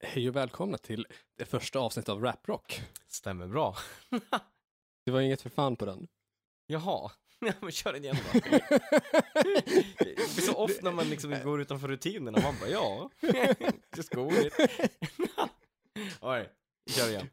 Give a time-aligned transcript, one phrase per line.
[0.00, 2.82] Hej och välkomna till det första avsnittet av Raprock.
[3.06, 3.76] Stämmer bra.
[5.04, 6.08] Det var inget för fan på den.
[6.66, 8.40] Jaha, ja, men kör den igen då.
[9.98, 13.10] Det blir så ofta när man liksom går utanför rutinerna, man bara ja,
[13.96, 14.92] just go with it.
[16.20, 16.48] Oj,
[16.90, 17.30] kör igen.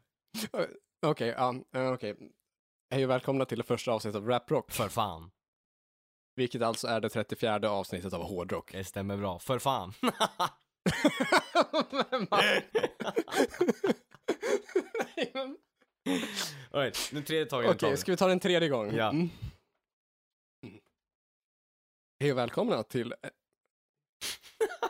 [1.06, 2.16] Okej, ja, eh, okej.
[2.90, 5.30] Hej och välkomna till det första avsnittet av Raprock, För fan,
[6.36, 8.72] vilket alltså är det 34 avsnittet av Hårdrock.
[8.72, 9.38] det stämmer bra.
[9.38, 9.92] För fan.
[15.16, 15.56] Nej, men-
[16.72, 17.96] Oj, nu tredje taget Okej, tar vi.
[17.96, 18.94] ska vi ta den tredje gång?
[18.94, 19.10] Ja.
[19.10, 19.28] Mm.
[22.20, 23.14] Hej och välkomna till...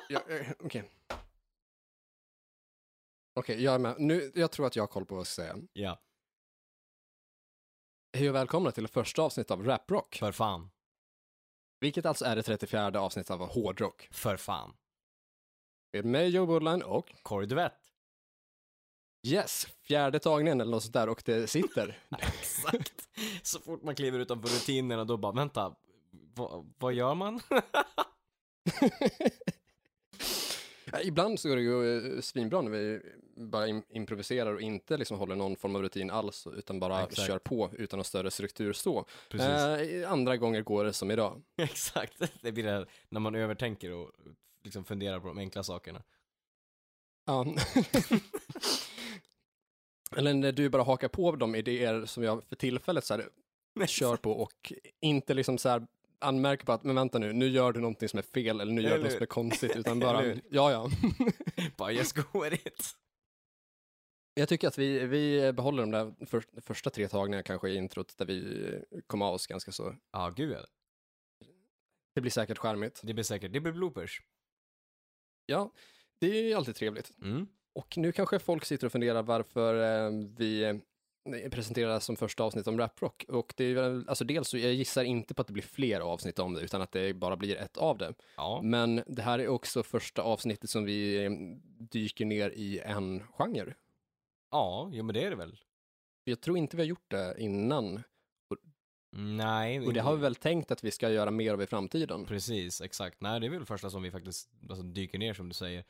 [0.09, 0.91] ja, eh, Okej.
[3.35, 3.95] Okej, jag är med.
[4.01, 5.57] Nu, jag tror att jag har koll på vad jag ska säga.
[5.73, 6.03] Ja,
[8.17, 10.15] Hej och välkomna till det första avsnittet av Raprock.
[10.17, 10.71] för fan.
[11.81, 14.09] Vilket alltså är det 34 avsnittet av Hårdrock.
[14.11, 14.77] För fan.
[16.03, 17.73] Med mig Joe Budline och Corey Duvett.
[19.27, 21.99] yes, fjärde tagningen eller något sånt där och det sitter.
[22.19, 23.09] Exakt.
[23.43, 25.75] Så fort man kliver utanför rutinerna då bara, vänta,
[26.35, 27.41] vad, vad gör man?
[30.93, 33.01] Ja, Ibland så går det ju eh, svinbra när vi
[33.37, 37.27] bara im- improviserar och inte liksom håller någon form av rutin alls utan bara Exakt.
[37.29, 39.07] kör på utan någon större struktur så.
[39.35, 41.43] Eh, andra gånger går det som idag.
[41.57, 44.11] Exakt, det blir det här när man övertänker och
[44.67, 46.03] liksom funderar på de enkla sakerna.
[47.27, 47.47] Ja.
[50.17, 53.29] Eller när du bara hakar på de idéer som jag för tillfället så här
[53.87, 55.87] kör på och inte liksom så här
[56.19, 58.83] anmärker på att men vänta nu, nu gör du någonting som är fel eller nu
[58.83, 60.91] gör du något som är konstigt utan bara, ja ja.
[61.77, 62.97] Bara just go it.
[64.35, 68.19] Jag tycker att vi, vi behåller de där för, första tre tagningarna kanske i introt
[68.19, 69.95] där vi kom av oss ganska så.
[70.13, 70.67] Ja, gud ja.
[72.15, 73.01] Det blir säkert charmigt.
[73.03, 74.23] Det blir säkert, det blir bloopers.
[75.47, 75.71] Ja,
[76.19, 77.13] det är ju alltid trevligt.
[77.23, 77.47] Mm.
[77.75, 82.67] Och nu kanske folk sitter och funderar varför eh, vi eh, presenterar som första avsnitt
[82.67, 83.25] om raprock.
[83.29, 86.01] Och det är väl, alltså dels så jag gissar inte på att det blir fler
[86.01, 88.15] avsnitt om det, utan att det bara blir ett av det.
[88.37, 91.31] Ja, Men det här är också första avsnittet som vi eh,
[91.91, 93.75] dyker ner i en genre.
[94.51, 95.59] ja, jo men det är det väl.
[96.25, 98.03] Jag tror inte vi har gjort det innan.
[99.19, 102.25] Nej, Och det har vi väl tänkt att vi ska göra mer av i framtiden.
[102.25, 103.21] Precis, exakt.
[103.21, 105.85] Nej, det är väl det första som vi faktiskt alltså, dyker ner som du säger.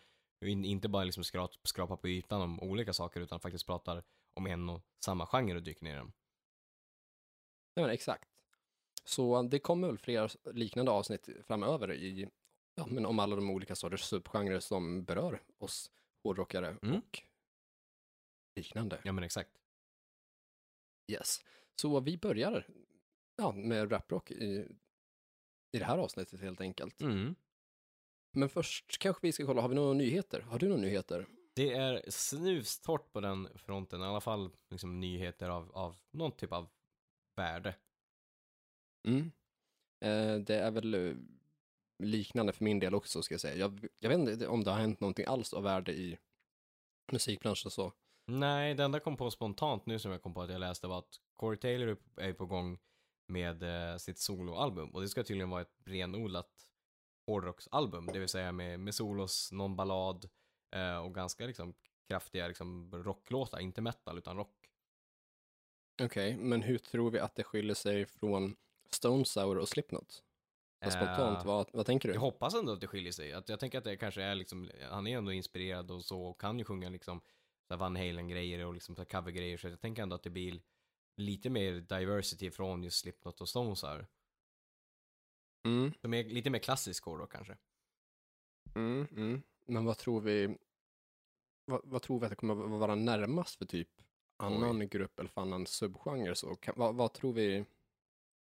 [0.44, 4.03] In, inte bara liksom skra, skrapa på ytan om olika saker utan faktiskt pratar
[4.34, 6.12] om en och samma genre och dyker ner i den.
[7.75, 8.28] Ja, men exakt.
[9.04, 12.28] Så det kommer väl fler liknande avsnitt framöver i,
[12.75, 15.91] ja, men om alla de olika sorters subgenrer som berör oss
[16.22, 16.97] hårdrockare Mm.
[16.97, 17.22] och
[18.56, 19.00] liknande.
[19.04, 19.50] Ja men exakt.
[21.12, 21.41] Yes.
[21.81, 22.66] Så vi börjar
[23.36, 24.69] ja, med raprock i,
[25.72, 27.00] i det här avsnittet helt enkelt.
[27.00, 27.34] Mm.
[28.32, 30.41] Men först kanske vi ska kolla, har vi några nyheter?
[30.41, 31.26] Har du några nyheter?
[31.54, 36.52] Det är snustort på den fronten, i alla fall liksom nyheter av, av någon typ
[36.52, 36.69] av
[37.36, 37.74] värde.
[39.08, 39.32] Mm.
[40.00, 41.14] Eh, det är väl eh,
[41.98, 43.56] liknande för min del också ska jag säga.
[43.56, 46.18] Jag, jag vet inte om det har hänt någonting alls av värde i
[47.12, 47.92] musikbranschen så.
[48.26, 50.98] Nej, det enda kom på spontant nu som jag kom på att jag läste var
[50.98, 52.78] att Corey Taylor är på gång
[53.26, 56.69] med eh, sitt soloalbum och det ska tydligen vara ett renodlat
[57.26, 60.28] hårdrocksalbum, det vill säga med, med solos, någon ballad
[60.75, 61.75] eh, och ganska liksom
[62.09, 64.70] kraftiga liksom rocklåtar, inte metal utan rock.
[66.03, 68.56] Okej, men hur tror vi att det skiljer sig från
[68.91, 70.22] Stone Sour och Slipknot?
[70.91, 72.15] Spontant, Eh, vad, vad tänker du?
[72.15, 73.32] Jag hoppas ändå att det skiljer sig.
[73.32, 76.41] Att jag tänker att det kanske är liksom, han är ändå inspirerad och så och
[76.41, 77.20] kan ju sjunga liksom
[77.69, 79.56] så Van Halen-grejer och liksom cover-grejer.
[79.56, 80.60] Så jag tänker ändå att det blir
[81.16, 84.06] lite mer diversity från just Slipknot och Stones här.
[85.65, 87.56] Mm, Som är lite mer klassisk då kanske.
[88.75, 89.43] mm, mm.
[89.66, 90.59] Men vad tror vi,
[91.65, 93.88] vad, vad tror vi att det kommer vara närmast för typ
[94.37, 96.56] annan grupp eller för annan subgenre så?
[96.56, 97.65] Kan, vad, vad tror vi?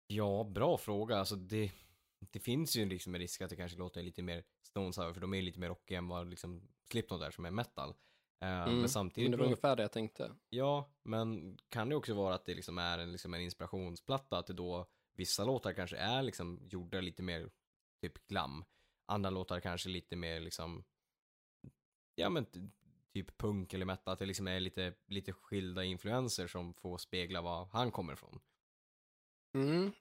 [0.07, 1.19] Ja, bra fråga.
[1.19, 1.73] Alltså det,
[2.19, 5.21] det finns ju liksom en risk att det kanske låter lite mer Stones här, för
[5.21, 7.95] de är lite mer rockiga än vad liksom Slipknot är som är metal.
[8.41, 10.33] Eh, Mm, Men Men samtidigt, det var ungefär det jag tänkte.
[10.51, 14.47] ja, men kan det också vara att det liksom är en, liksom en inspirationsplatta, att
[14.47, 17.51] det då vissa låtar kanske är liksom gjorda lite mer
[18.01, 18.65] typ glam.
[19.07, 20.85] Andra låtar kanske lite mer liksom,
[22.15, 22.47] ja men
[23.13, 27.43] typ punk eller metal, att det liksom är lite, lite skilda influenser som får spegla
[27.43, 28.41] var han kommer ifrån.
[29.55, 29.93] Mm.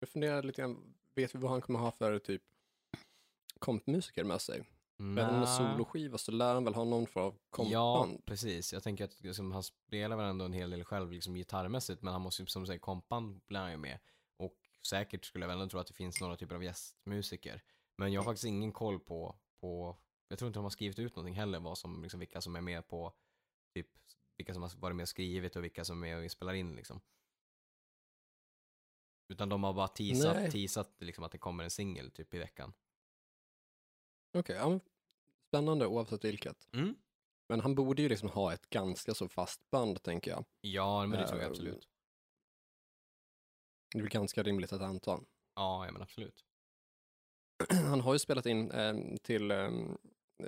[0.00, 2.42] Jag funderar lite grann, vet vi vad han kommer ha för typ
[3.58, 4.64] kompmusiker med sig?
[5.00, 5.46] Även om Nä.
[5.46, 7.34] soloskiva så lär han väl ha någon form av
[7.70, 8.24] Ja, kompband.
[8.24, 8.72] precis.
[8.72, 12.12] Jag tänker att liksom, han spelar väl ändå en hel del själv liksom, gitarrmässigt, men
[12.12, 13.98] han måste ju som säger kompan blir han ju med.
[14.36, 14.54] Och
[14.86, 17.62] säkert skulle jag väl ändå tro att det finns några typer av gästmusiker.
[17.96, 19.96] Men jag har faktiskt ingen koll på, på
[20.28, 22.60] jag tror inte de har skrivit ut någonting heller, vad som, liksom, vilka som är
[22.60, 23.12] med på,
[23.74, 23.88] typ,
[24.36, 26.76] vilka som har varit med och skrivit och vilka som är med och spelar in
[26.76, 27.00] liksom.
[29.28, 32.72] Utan de har bara teasat, teasat liksom, att det kommer en singel typ i veckan.
[34.32, 34.80] Okej, ja,
[35.48, 36.68] spännande oavsett vilket.
[36.72, 36.94] Mm.
[37.48, 40.44] Men han borde ju liksom ha ett ganska så fast band, tänker jag.
[40.60, 41.88] Ja, men det tror jag Ehm, absolut.
[43.94, 45.20] Det är ganska rimligt att anta.
[45.54, 46.44] Ja, ja men absolut.
[47.90, 49.70] Han har ju spelat in eh, till eh,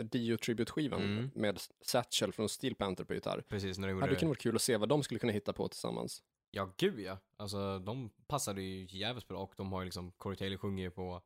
[0.04, 1.30] Dio Tribute-skivan Mm.
[1.34, 3.44] med Satchel från Steel Panther på gitarr.
[3.48, 5.32] Precis, när de Ja, gjorde det kunde varit kul att se vad de skulle kunna
[5.32, 6.22] hitta på tillsammans.
[6.50, 7.18] Ja, gud ja.
[7.36, 10.90] Alltså de passade ju jävligt bra och de har ju liksom, Corey Taylor sjunger ju
[10.90, 11.22] på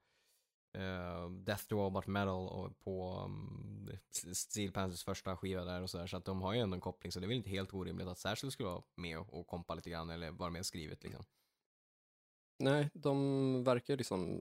[0.75, 3.91] eh, Death to All But Metal och på um,
[4.33, 6.07] Steel Panthers första skiva där och sådär.
[6.07, 8.09] Så att de har ju ändå en koppling så det är väl inte helt orimligt
[8.09, 11.25] att Satchel skulle vara med och, kompa lite grann eller vara med och skrivit liksom.
[12.59, 14.41] Nej, de verkar liksom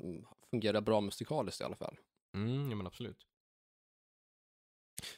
[0.49, 1.97] fungera bra musikaliskt i alla fall.
[2.35, 3.27] Mm, ja men absolut.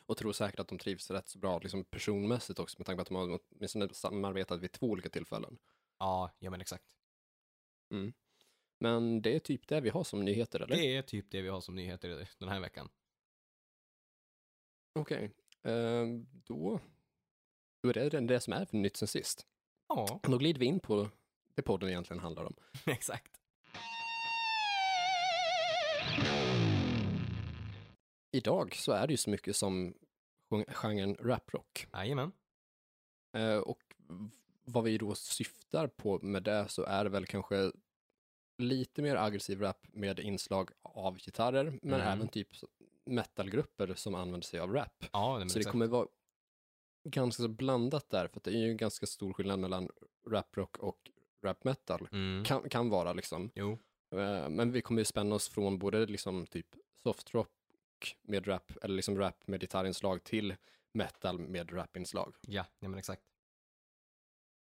[0.06, 3.02] Och tror säkert att de trivs rätt så bra liksom personmässigt också med tanke på
[3.02, 5.58] att de har åtminstone samarbetat vid två olika tillfällen.
[6.00, 6.86] Ja, ja men exakt.
[8.86, 10.76] Men det är typ det vi har som nyheter, eller?
[10.76, 12.90] Det är typ det vi har som nyheter den här veckan.
[15.00, 15.32] Okej,
[15.64, 16.80] eh, då,
[17.84, 19.48] då är det det som är för nytt sen sist.
[19.88, 21.10] Ja, Då glider vi in på
[21.56, 22.56] det podden egentligen handlar om.
[22.86, 23.42] exakt.
[28.32, 29.94] Idag så är det ju så mycket som
[30.52, 31.88] gen- genren raprock.
[31.94, 32.32] Jajamän.
[33.38, 33.96] Eh, och
[34.64, 37.72] vad vi då syftar på med det så är det väl kanske
[38.58, 42.08] lite mer aggressiv rap med inslag av gitarrer, men Mm.
[42.08, 42.48] även typ
[43.06, 45.06] metalgrupper som använder sig av rap.
[45.12, 46.08] Ja, men Så det kommer vara
[47.10, 49.90] ganska så blandat där, för att det är ju en ganska stor skillnad mellan
[50.28, 51.12] raprock och
[51.44, 52.08] rap metal.
[52.12, 52.44] Mm.
[52.46, 53.52] Kan, kan vara liksom.
[53.56, 53.78] Jo,
[54.12, 56.68] Eh, Men vi kommer ju spänna oss från både liksom typ
[57.04, 57.50] soft rock
[58.22, 60.56] med rap, eller liksom rap med gitarrinslag till
[60.94, 62.36] metal med rapinslag.
[62.42, 63.22] ja, ja men exakt.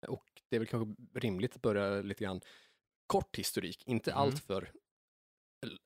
[0.08, 2.40] Och det är väl kanske rimligt att börja lite grann
[3.08, 4.22] kort historik, inte Mm.
[4.22, 4.72] allt för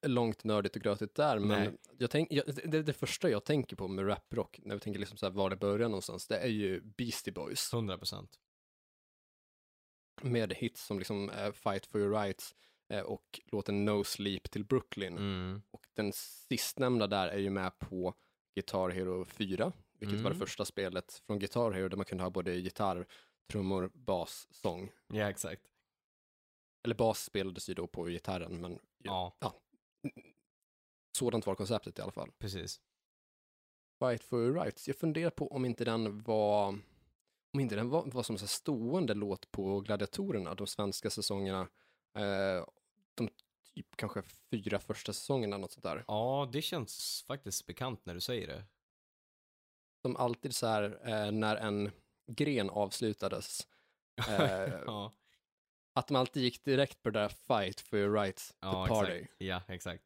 [0.06, 1.78] långt nördigt och grötigt där, men Nej.
[1.98, 5.16] jag tänk, jag, det, det första jag tänker på med raprock, när vi tänker liksom
[5.18, 8.38] så här var det börjar någonstans, det är ju Beastie Boys 100 procent.
[10.22, 12.54] med hits som liksom eh, Fight for your rights
[12.92, 15.18] eh, och låten No Sleep till Brooklyn.
[15.18, 15.62] Mm.
[15.70, 18.14] Och den sistnämnda där är ju med på
[18.54, 20.46] Guitar Hero 4, vilket var det Mm.
[20.46, 23.06] första spelet från Guitar Hero där man kunde ha både gitarr,
[23.52, 24.92] trummor, bas, sång.
[25.12, 25.62] Ja, exakt.
[26.82, 29.32] Eller bas spelades ju då på gitarren, men Ja,
[31.18, 32.30] sådant var konceptet i alla fall.
[32.38, 32.80] precis.
[33.98, 36.78] Fight for your rights, jag funderar på om inte den var
[37.54, 41.60] om inte den var, var som så stående låt på Gladiatorerna, de svenska säsongerna,
[42.14, 42.66] eh,
[43.14, 43.28] de
[43.74, 46.04] typ kanske fyra första säsongerna, något sånt där.
[46.08, 48.64] Ja, det känns faktiskt bekant när du säger det.
[50.02, 51.90] Som alltid så här, eh, när en
[52.26, 53.68] gren avslutades,
[54.28, 55.12] eh, ja,
[55.92, 59.12] att de alltid gick direkt på det där fight for your rights to ja party.
[59.12, 59.34] exakt.
[59.38, 60.04] Ja, exakt.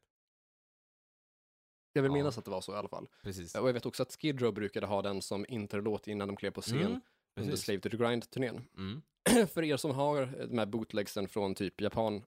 [1.93, 2.13] Jag vill Ja.
[2.13, 3.07] minnas att det var så i alla fall.
[3.23, 3.55] Precis.
[3.55, 6.51] Och jag vet också att Skid Row brukade ha den som interlåt innan de klev
[6.51, 7.01] på scen Mm,
[7.35, 7.55] under.
[7.55, 8.61] Slave to the Grind-turnén.
[8.77, 9.01] Mm.
[9.47, 12.23] för er som har de här bootlegsen från typ Japan,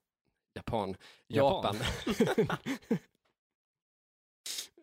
[0.54, 0.96] Japan,
[1.28, 1.76] Japan.
[1.76, 2.56] Japan.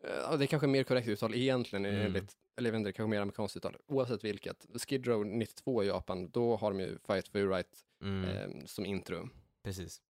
[0.04, 2.02] ja, det är kanske mer korrekt uttal egentligen, Mm.
[2.06, 3.78] enligt, eller jag vet inte, det kanske mer amerikanskt uttal.
[3.88, 7.84] Oavsett vilket, Skid Row 92 i Japan, då har de ju Fight for your right
[8.02, 8.24] Mm.
[8.60, 9.30] eh, som intro.
[9.64, 10.02] Precis.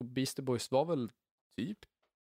[0.00, 1.12] Och Beastie Boys var väl
[1.56, 1.78] typ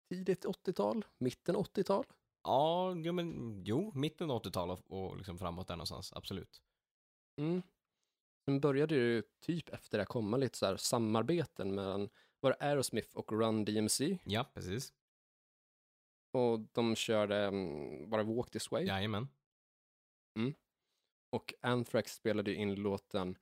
[0.09, 2.05] tidigt 80-tal, mitten 80-tal?
[2.45, 6.63] Ja, jo, men jo, mitten av 80-tal och, och liksom framåt där någonstans, absolut.
[7.41, 7.63] Mm.
[8.45, 12.09] Sen började ju typ efter det komma lite så här samarbeten mellan,
[12.41, 14.19] var det Aerosmith och Run DMC?
[14.25, 14.93] Ja, precis.
[16.33, 18.85] Och de körde, mm, var det Walk This Way?
[18.85, 19.29] Jajamän.
[21.33, 23.39] Och Anthrax spelade ju in låten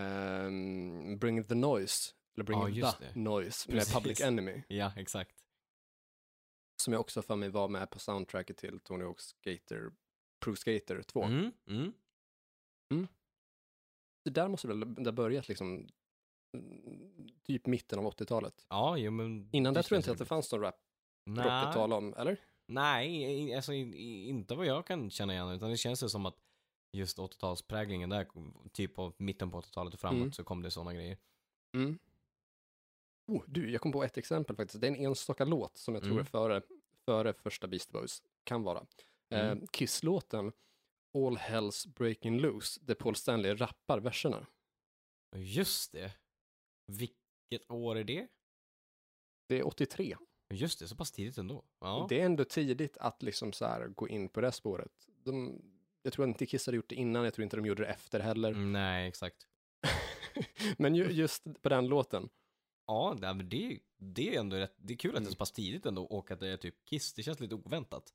[0.00, 3.20] ehm, Bring the Noise, eller Bring just the det.
[3.20, 3.94] Noise, med Precis.
[3.94, 4.62] Public Enemy.
[4.68, 5.44] Ja, exakt.
[6.82, 9.92] Som jag också för mig var med på soundtracket till Tony Hawk's Skater,
[10.44, 11.22] Pro Skater 2.
[11.22, 13.08] Mm, mm.
[14.24, 15.88] Det där måste väl ha börjat liksom,
[16.56, 18.66] mm, typ mitten av 80-talet.
[18.68, 19.48] Ja, jo men...
[19.52, 20.87] Innan det tror jag inte att det fanns någon rap
[21.28, 22.40] Nej, tala om, eller?
[22.66, 26.36] nej alltså inte vad jag kan känna igen, utan det känns ju som att
[26.92, 28.26] just 80-talspräglingen där,
[28.72, 30.32] typ på mitten på 80-talet och framåt, Mm.
[30.32, 31.18] så kom det sådana grejer.
[31.76, 31.98] Mm.
[33.32, 34.80] Oh, du, jag kom på ett exempel faktiskt.
[34.80, 36.20] Det är en enstaka låt som jag tror Mm.
[36.20, 36.62] är före,
[37.04, 38.22] före första Beast Boys.
[38.44, 38.86] Kan vara.
[39.30, 39.58] Mm.
[39.58, 40.52] Eh, Kiss-låten
[41.18, 44.46] All Hells Breaking Loose, där Paul Stanley rappar verserna.
[45.36, 46.12] Just det.
[46.86, 48.26] Vilket år är det?
[49.48, 50.16] Det är 83.
[50.50, 51.64] Just det, så pass tidigt ändå.
[51.80, 52.06] Ja.
[52.08, 54.92] Det är ändå tidigt att liksom så här gå in på det spåret.
[55.24, 55.62] De,
[56.02, 58.20] jag tror inte Kiss hade gjort det innan, jag tror inte de gjorde det efter
[58.20, 58.50] heller.
[58.50, 59.46] Mm, Nej, exakt.
[60.78, 62.28] Men ju, just på den låten,
[62.86, 63.26] Ja, det,
[63.72, 65.32] är- det är ändå rätt, det är kul att det är Mm.
[65.32, 68.12] så pass tidigt ändå och att det är typ Kiss, det känns lite oväntat.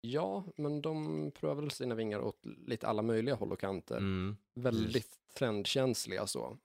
[0.00, 3.96] ja, men de prövar väl sina vingar åt lite alla möjliga håll och kanter.
[3.96, 4.36] Mm.
[4.54, 6.58] Väldigt trendkänsliga så,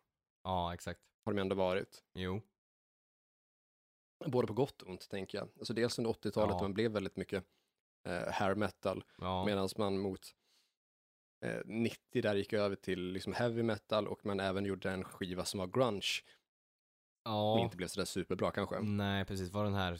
[0.43, 0.99] Ja, exakt.
[1.25, 2.03] har de ändå varit.
[2.13, 2.41] Jo.
[4.25, 5.49] Både på gott och ont, tänker jag.
[5.59, 6.61] Alltså dels under 80-talet, Ja.
[6.61, 7.43] man blev väldigt mycket
[8.07, 9.45] eh, hair metal, Ja.
[9.45, 10.35] medan man mot
[11.45, 15.45] eh, 90 där gick över till liksom heavy metal och man även gjorde en skiva
[15.45, 16.21] som var grunge,
[17.23, 17.59] ja.
[17.59, 18.79] inte blev sådär superbra kanske.
[18.79, 19.49] Nej, precis.
[19.51, 19.97] Var den här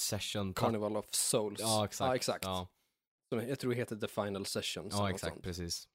[0.00, 0.54] session...
[0.54, 1.60] Carnival of Souls.
[1.60, 2.08] Ja, exakt.
[2.08, 2.44] Ja, exakt.
[2.44, 2.68] Ja,
[3.28, 4.94] Som jag tror det heter The Final Sessions.
[4.94, 5.42] eller ja exakt.
[5.42, 5.88] Precis.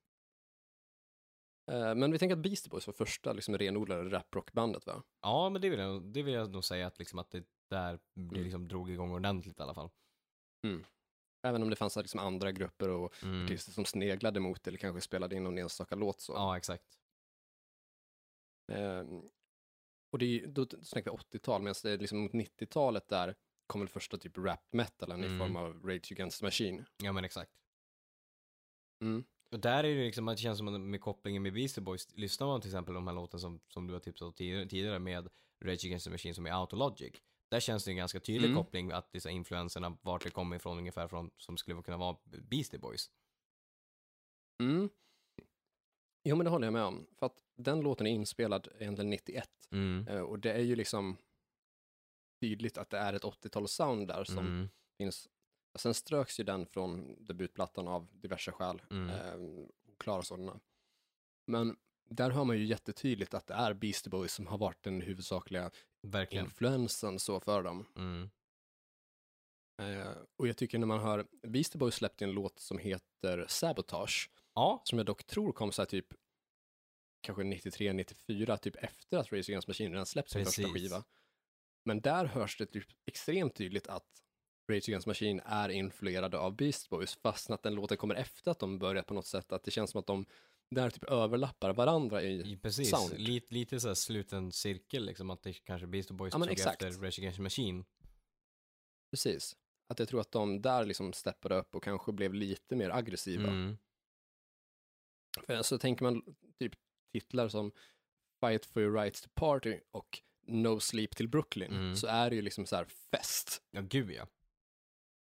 [1.66, 5.02] Eh, Men vi tänker att Beastie Boys var första liksom, renodlade raprockbandet va?
[5.22, 7.98] Ja, men det vill jag, det vill jag nog säga att, liksom, att det där
[8.14, 8.42] det Mm.
[8.44, 9.90] liksom drog igång ordentligt i alla fall.
[11.42, 13.44] Även om det fanns liksom, andra grupper och Mm.
[13.44, 16.32] artister som sneglade mot eller kanske spelade in någon enstaka låt så.
[16.32, 16.98] Ja, exakt.
[18.72, 19.22] Ehm,
[20.12, 23.34] och det är, då snackar vi 80-tal, medan det är liksom mot 90-talet där
[23.66, 25.34] kom väl första typ rap metalen Mm.
[25.34, 26.84] i form av Rage Against the Machine.
[27.02, 27.52] Ja, men exakt.
[29.02, 29.24] Mm.
[29.54, 32.60] Och där är det liksom, det känns som med kopplingen med Beastie Boys, lyssnar man
[32.60, 35.28] till exempel de här låten som, som du har tipsat om tidigare, tidigare med
[35.64, 37.12] Rage Against the Machine som är Autologic.
[37.50, 38.62] Där känns det en ganska tydlig Mm.
[38.62, 42.78] koppling att dessa influenserna, vart det kommer ifrån ungefär från, som skulle kunna vara Beastie
[42.78, 43.10] Boys.
[44.62, 44.88] Mm.
[46.24, 47.06] Jo, men det håller jag med om.
[47.18, 49.50] För att den låten är inspelad egentligen 91.
[49.72, 50.08] Mm.
[50.08, 51.16] Eh, och det är ju liksom
[52.40, 54.68] tydligt att det är ett 80-tals-sound där som Mm.
[54.98, 55.28] finns.
[55.74, 59.10] Sen ströks ju den från debutplattan av diverse skäl, Mm.
[59.10, 59.34] eh,
[59.92, 60.60] oklara sådana.
[61.46, 61.76] Men
[62.08, 65.70] där hör man ju jättetydligt att det är Beastie Boys som har varit den huvudsakliga
[66.02, 66.44] Verkligen.
[66.44, 67.86] influensen så för dem.
[67.96, 68.30] Mm.
[69.82, 74.30] Eh, och jag tycker när man hör, Beastie Boys släppte en låt som heter Sabotage,
[74.54, 76.06] Ja, som jag dock tror kom så här typ
[77.20, 81.04] kanske 93, 94, typ efter att Rage Against Machine redan släppt sin första skiva.
[81.84, 84.23] Men där hörs det typ extremt tydligt att
[84.68, 88.58] Rage Against Machine är influerade av Beast Boys, fast att den låten kommer efter att
[88.58, 90.26] de börjat på något sätt, att det känns som att de
[90.70, 92.90] där typ överlappar varandra i, i- precis.
[92.90, 93.18] sound.
[93.18, 96.82] Lite, lite så sluten cirkel liksom, att det kanske Beastie Boys Ja, tog exakt.
[96.82, 97.84] efter Rage Against Machine.
[99.10, 99.56] precis.
[99.88, 103.48] Att jag tror att de där liksom steppade upp och kanske blev lite mer aggressiva.
[103.48, 103.76] Mm.
[105.46, 106.22] För så tänker man
[106.58, 106.72] typ
[107.12, 107.72] titlar som
[108.40, 111.96] Fight for your rights to party och No sleep till Brooklyn, Mm.
[111.96, 113.62] så är det ju liksom så här fest.
[113.70, 114.26] Ja, gud ja.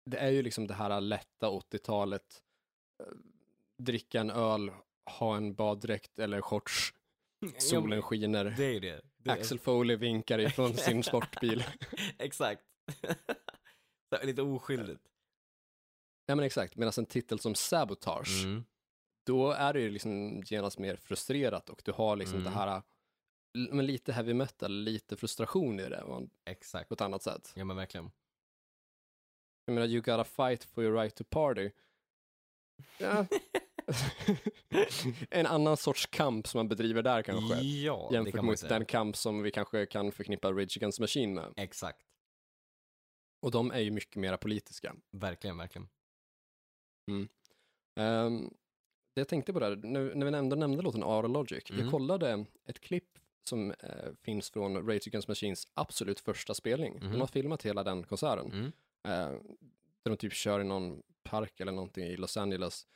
[0.05, 2.41] Det är ju liksom det här lätta 80-talet,
[3.03, 3.07] eh,
[3.83, 4.71] dricka en öl,
[5.19, 6.93] ha en baddräkt eller shorts,
[7.57, 9.01] solen skiner, Det är det.
[9.17, 11.63] det Axel Foley vinkar ifrån sin sportbil.
[12.19, 12.63] Exakt.
[14.23, 15.01] Lite oskyldigt.
[16.25, 18.63] Ja men exakt, medan en titel som Sabotage, Mm.
[19.25, 22.51] då är det ju liksom genast mer frustrerat och du har liksom Mm.
[22.53, 22.81] det här,
[23.71, 26.91] men lite heavy metal, lite frustration i det på Exakt.
[26.91, 27.51] ett annat sätt.
[27.55, 28.11] Ja men verkligen.
[29.65, 31.71] Jag menar, you gotta fight for your right to party.
[32.97, 33.25] Ja.
[35.29, 39.15] en annan sorts kamp som man bedriver där kanske, Ja, jämfört kan mot den kamp
[39.17, 41.53] som vi kanske kan förknippa Rage Against Machine med.
[41.57, 42.01] Exakt.
[43.41, 44.95] Och de är ju mycket mera politiska.
[45.11, 45.87] Verkligen, verkligen.
[47.99, 48.53] Ehm,
[49.15, 51.81] det jag tänkte på där, när, när vi nämnde, nämnde låten Ara Logic, Mm.
[51.81, 53.19] jag kollade ett klipp
[53.49, 56.93] som eh, finns från Rage Against Machines absolut första spelning.
[57.01, 57.11] Mhm.
[57.11, 58.51] De har filmat hela den konserten.
[58.51, 58.71] Mm.
[59.05, 59.39] Eh,
[60.03, 62.87] där de typ kör i någon park eller någonting i Los Angeles,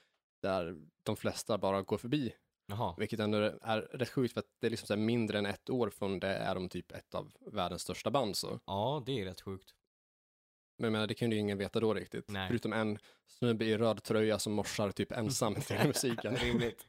[0.42, 2.34] där de flesta bara går förbi.
[2.66, 2.96] Jaha.
[2.98, 6.20] Vilket ändå är rätt sjukt för att det är liksom mindre än ett år från
[6.20, 8.38] det är de typ ett av världens största band.
[8.38, 8.60] Så.
[8.66, 9.76] Ja, det är rätt sjukt.
[10.78, 12.30] Men jag menar, det kunde ju ingen veta då riktigt.
[12.30, 12.48] Nej.
[12.48, 16.36] Förutom en snubbe i röd tröja som morsar typ ensam till musiken.
[16.36, 16.88] Rimligt.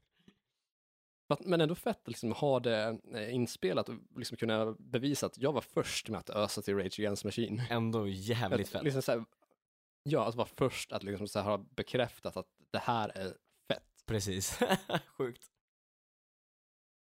[1.31, 5.39] Att- Men ändå fett att liksom ha det eh, inspelat och liksom kunna bevisa att
[5.39, 7.63] jag var först med att ösa till Rage Against Machine.
[7.71, 8.83] Ändå jävligt Att, fett.
[8.83, 9.25] liksom så här,
[10.03, 13.35] ja, att vara först att liksom här ha bekräftat att det här är
[13.73, 14.03] fett.
[14.07, 14.59] Precis.
[15.19, 15.47] Sjukt.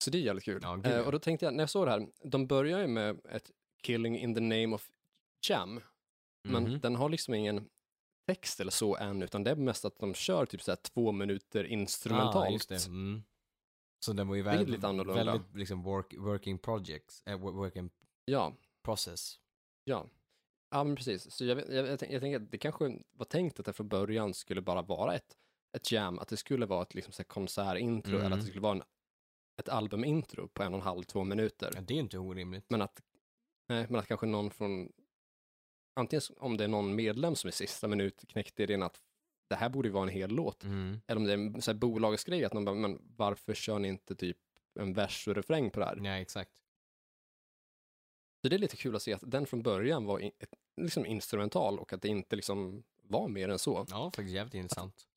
[0.04, 0.61] Så det är jävligt kul.
[0.62, 3.21] Ja, eh, och då tänkte jag, när jag såg det här, de börjar ju med
[3.31, 3.50] ett
[3.83, 4.90] Killing in the name of
[5.49, 5.81] Jam,
[6.49, 6.81] men Mhm.
[6.81, 7.69] den har liksom ingen
[8.26, 11.12] text eller så än, utan det är mest att de kör typ så här två
[11.12, 12.37] minuter instrumentalt.
[12.49, 12.87] Ah, just det.
[12.87, 13.23] Mm.
[14.04, 15.25] Så den var ju väldigt, lite annorlunda.
[15.25, 17.90] väldigt liksom work, working projects, äh, wo- working
[18.25, 19.40] Ja, process.
[19.85, 20.06] ja.
[20.71, 21.30] Ja, men precis.
[21.30, 23.88] Så jag, jag, jag, tänk- jag tänker att det kanske var tänkt att det från
[23.88, 25.37] början skulle bara vara ett,
[25.76, 28.26] ett jam, att det skulle vara ett liksom så här konsertintro, Mm.
[28.26, 28.82] eller att det skulle vara en,
[29.61, 31.71] ett albumintro på en och en halv, två minuter.
[31.75, 32.64] Ja, det är ju inte orimligt.
[32.71, 33.02] Men att,
[33.68, 34.92] Nej, men att kanske någon från,
[35.94, 39.00] antingen om det är någon medlem som i sista minut knäckte idén att
[39.52, 40.64] det här borde ju vara en hel låt.
[40.64, 41.00] Mm.
[41.06, 43.88] Eller om det är en så här bolagsgrej, att någon bara, men varför kör ni
[43.88, 44.38] inte typ
[44.80, 46.00] en vers och refräng på det här?
[46.02, 46.50] Ja, exakt.
[48.42, 50.32] Så det är lite kul att se att den från början var in,
[50.76, 53.87] liksom instrumental och att det inte liksom var mer än så.
[53.90, 55.09] Ja, faktiskt jävligt intressant.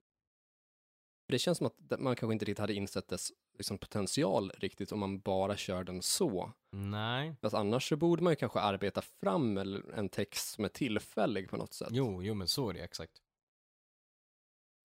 [1.25, 4.91] För det känns som att man kanske inte riktigt hade insett dess liksom, potential riktigt
[4.91, 6.51] om man bara kör den så.
[6.71, 7.35] Nej.
[7.41, 9.57] Fast annars så borde man ju kanske arbeta fram
[9.95, 11.89] en text som är tillfällig på något sätt.
[11.91, 13.21] Jo, jo, men så är det exakt.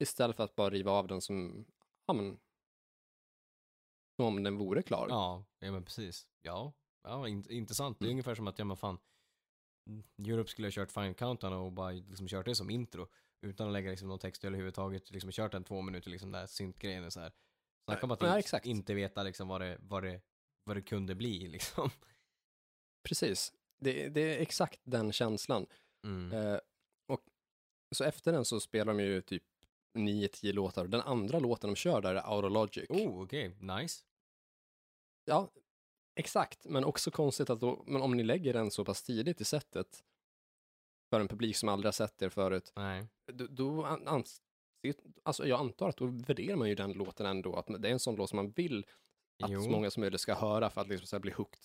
[0.00, 1.64] Istället för att bara riva av den som,
[2.06, 2.40] ja men,
[4.16, 5.06] som om den vore klar.
[5.08, 6.26] Ja, ja men precis.
[6.42, 7.98] Ja, ja in, intressant.
[7.98, 8.14] Det är Mm.
[8.14, 8.98] ungefär som att, ja men fan,
[10.18, 13.08] Europe skulle ha kört Final Countdown och bara liksom kört det som intro.
[13.46, 15.10] Utan att lägga liksom någon text överhuvudtaget.
[15.10, 17.32] Liksom kört den två minuter liksom där syntgrejen är så här.
[17.84, 20.20] Snacka om att Ja, inte, inte veta liksom vad det, vad det,
[20.64, 21.90] vad det kunde bli liksom.
[23.08, 23.52] Precis.
[23.78, 25.66] Det, det är exakt den känslan.
[26.06, 26.32] Mm.
[26.32, 26.58] Eh,
[27.08, 27.20] och
[27.94, 29.42] så efter den så spelar de ju typ
[29.94, 30.86] 9-10 låtar.
[30.86, 32.90] Den andra låten de kör där är Out of Logic.
[32.90, 34.04] Oh, okej, nice.
[35.24, 35.50] Ja,
[36.14, 36.64] exakt.
[36.64, 40.04] Men också konstigt att då, men om ni lägger den så pass tidigt i sättet
[41.10, 43.06] för en publik som aldrig har sett er förut, Nej.
[43.32, 44.40] då, då an, ans-
[45.22, 47.98] alltså jag antar att då värderar man ju den låten ändå, att det är en
[48.00, 48.86] sån låt som man vill
[49.42, 49.62] att Jo.
[49.62, 51.64] så många som möjligt ska höra för att liksom så bli hooked.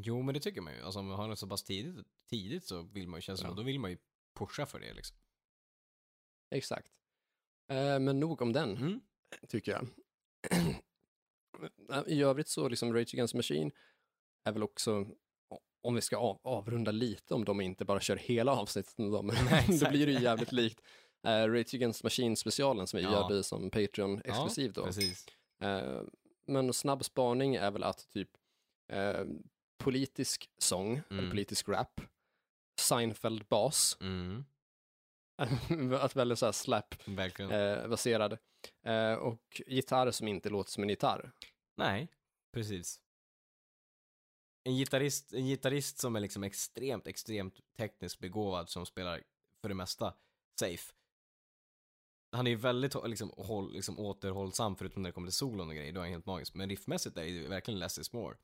[0.00, 0.82] Jo, men det tycker man ju.
[0.82, 3.46] Alltså om man har den så pass tidigt, tidigt så vill man ju, känns det
[3.46, 3.54] Ja.
[3.54, 3.98] då vill man ju
[4.38, 5.16] pusha för det liksom.
[6.50, 6.92] Exakt.
[7.72, 8.76] Eh, men nog om den.
[8.76, 9.00] Mm.
[9.48, 9.86] tycker jag.
[12.06, 13.70] I övrigt så liksom Rage Against the Machine
[14.44, 15.06] är väl också,
[15.82, 19.26] om vi ska av, avrunda lite, om de inte bara kör hela avsnittet med dem,
[19.50, 20.80] Nej, då blir det ju jävligt likt.
[21.26, 23.28] Uh, Rage Against the Machine specialen som vi Ja.
[23.30, 24.88] gör som Patreon exklusiv då.
[25.66, 26.02] Eh,
[26.46, 28.28] men snabb spaning är väl att typ
[28.92, 29.24] eh,
[29.78, 31.30] politisk sång, Mm.
[31.30, 32.00] politisk rap,
[32.80, 34.44] Seinfeld bas, Mm.
[36.00, 38.38] att välja så här slap eh, baserad,
[38.82, 41.32] eh, och gitarr som inte låter som en gitarr.
[41.76, 42.08] Nej,
[42.52, 43.00] precis.
[44.64, 49.22] En gitarrist, en gitarrist som är liksom extremt, extremt tekniskt begåvad som spelar
[49.62, 50.14] för det mesta
[50.60, 50.92] safe.
[52.32, 55.74] Han är ju väldigt liksom, håll, liksom, återhållsam förutom när det kommer till solon och
[55.74, 56.54] grejer, då är han helt magisk.
[56.54, 58.36] Men riffmässigt är det ju verkligen less is more.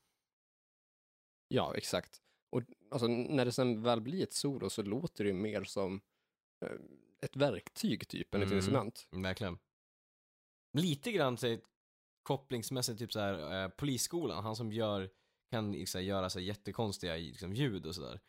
[1.49, 2.23] Ja, exakt.
[2.51, 6.01] Och alltså, när det sen väl blir ett solo så låter det ju mer som
[7.21, 8.57] ett verktyg typ, än ett Mm.
[8.59, 9.09] instrument.
[9.11, 9.59] Verkligen.
[10.73, 11.59] Lite grann så,
[12.23, 15.11] kopplingsmässigt, typ så här, eh, polisskolan, han som gör,
[15.51, 18.21] kan liksom, göra så här, jättekonstiga liksom, ljud och sådär.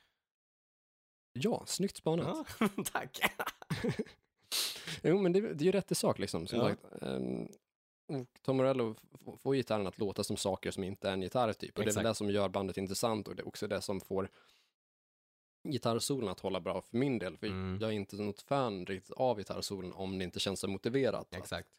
[1.33, 2.47] Ja, snyggt spanat.
[2.59, 3.19] Ja, tack.
[5.03, 6.47] Jo, men det, det är ju rätt i sak liksom.
[6.47, 6.67] Som Ja.
[6.69, 6.83] sagt,
[8.07, 8.95] och Tom Morello
[9.39, 11.77] får gitarren att låta som saker som inte är en gitarr typ.
[11.77, 12.05] Och det är Exakt.
[12.05, 14.29] väl det som gör bandet intressant och det är också det som får
[15.63, 17.37] gitarrsolen att hålla bra för min del.
[17.37, 17.77] För Mm.
[17.81, 21.35] jag är inte något fan riktigt av gitarrsolen om det inte känns så motiverat.
[21.35, 21.69] Exakt.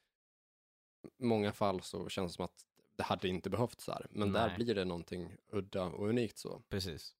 [1.19, 2.65] I många fall så känns det som att
[2.97, 4.07] det hade inte behövt så här.
[4.11, 4.57] Men där Nej.
[4.57, 6.63] blir det någonting udda och unikt så.
[6.69, 7.15] Precis.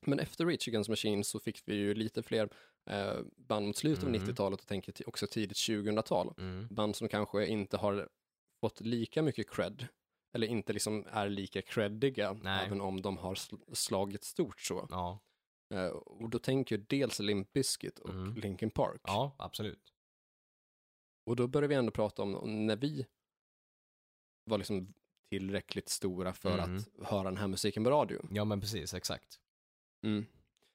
[0.00, 2.48] Men efter Rage Against Machine så fick vi ju lite fler
[2.86, 4.14] eh, band mot slutet Mm.
[4.22, 6.34] av 90-talet och tänker också tidigt 2000-tal.
[6.38, 6.68] Mm.
[6.70, 8.08] Band som kanske inte har
[8.60, 9.86] fått lika mycket cred,
[10.36, 12.66] eller inte liksom är lika creddiga, Nej.
[12.66, 14.86] även om de har sl- slagit stort så.
[14.90, 15.18] Ja.
[15.74, 18.34] Eh, och då tänker jag dels Limp Bizkit och Mm.
[18.34, 19.00] Linkin Park.
[19.04, 19.92] ja, absolut.
[21.26, 23.06] Och då börjar vi ändå prata om om när vi
[24.44, 24.94] var liksom
[25.30, 26.76] tillräckligt stora för Mm.
[26.76, 28.28] att höra den här musiken på radio.
[28.30, 29.40] Ja, men precis, exakt.
[30.06, 30.26] Mm.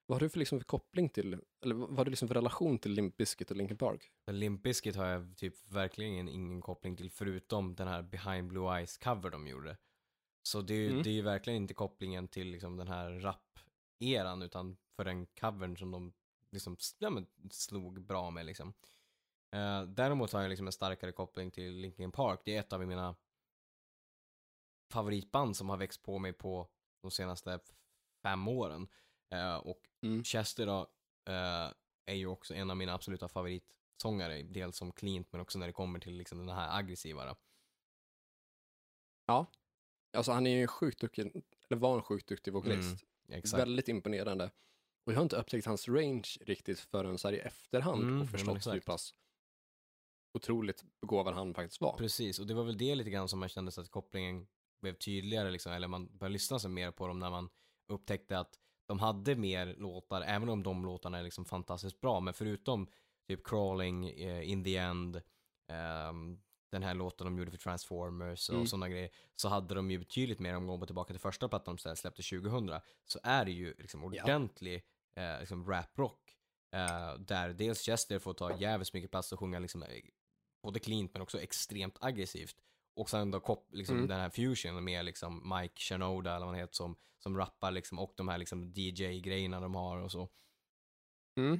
[0.06, 2.80] Vad har du för, liksom för koppling till, eller vad har du liksom för relation
[2.80, 4.12] till Limp Bizkit och Linkin Park?
[4.32, 8.78] Men Limp Bizkit har jag typ verkligen ingen koppling till förutom den här Behind Blue
[8.78, 9.78] Eyes cover de gjorde.
[10.44, 11.04] Så det är ju, Mm.
[11.04, 15.78] det är ju verkligen inte kopplingen till liksom den här rap-eran utan för den covern
[15.78, 16.14] som de
[16.52, 18.74] liksom ja, men, slog bra med liksom.
[19.52, 22.42] Eh, däremot har jag liksom en starkare koppling till Linkin Park.
[22.46, 23.16] Det är ett av mina
[24.92, 26.70] favoritband som har växt på mig på
[27.02, 27.60] de senaste
[28.24, 28.88] fem åren.
[29.30, 30.24] Eh, och Mm.
[30.24, 30.80] Chester då,
[31.32, 31.74] eh,
[32.06, 33.28] är ju också en av mina absoluta
[34.02, 37.26] favoritsångare, dels som cleant men också när det kommer till liksom den här aggressiva.
[37.26, 37.36] Då.
[40.18, 43.06] Alltså han är ju sjukt duktig, eller var en sjukt duktig vokalist.
[43.30, 43.62] Exakt.
[43.62, 44.52] Väldigt imponerande.
[45.06, 48.26] Och jag har inte upptäckt hans range riktigt förrän så här i efterhand Mm, och
[48.26, 49.14] ja, förstått hur pass
[50.34, 51.98] otroligt begåvad han faktiskt var.
[51.98, 54.48] Precis, och det var väl det lite grann som man kände så att kopplingen
[54.82, 57.50] blev tydligare liksom, eller man började lyssna sig mer på dem när man
[57.88, 62.34] upptäckte att de hade mer låtar, även om de låtarna är liksom fantastiskt bra, men
[62.34, 62.88] förutom
[63.36, 65.22] typ Crawling, eh, In the End,
[65.68, 66.42] ehm,
[66.72, 68.68] den här låten de gjorde för Transformers och Mm.
[68.68, 71.78] sådana grejer, så hade de ju betydligt mer om de går tillbaka till första plattan
[71.84, 74.84] de släppte 2000, så är det ju liksom ordentlig
[75.16, 76.38] eh, liksom rap-rock.
[76.76, 79.84] Eh, där dels Chester får ta jävligt mycket plats och sjunga liksom,
[80.64, 82.56] både cleant men också extremt aggressivt.
[82.96, 84.08] Och sen då kop- liksom Mm.
[84.08, 88.00] den här fusion med liksom Mike Shinoda eller vad han heter som, som rappar liksom
[88.00, 90.30] och de här liksom DJ-grejerna de har och så.
[91.38, 91.60] Mm.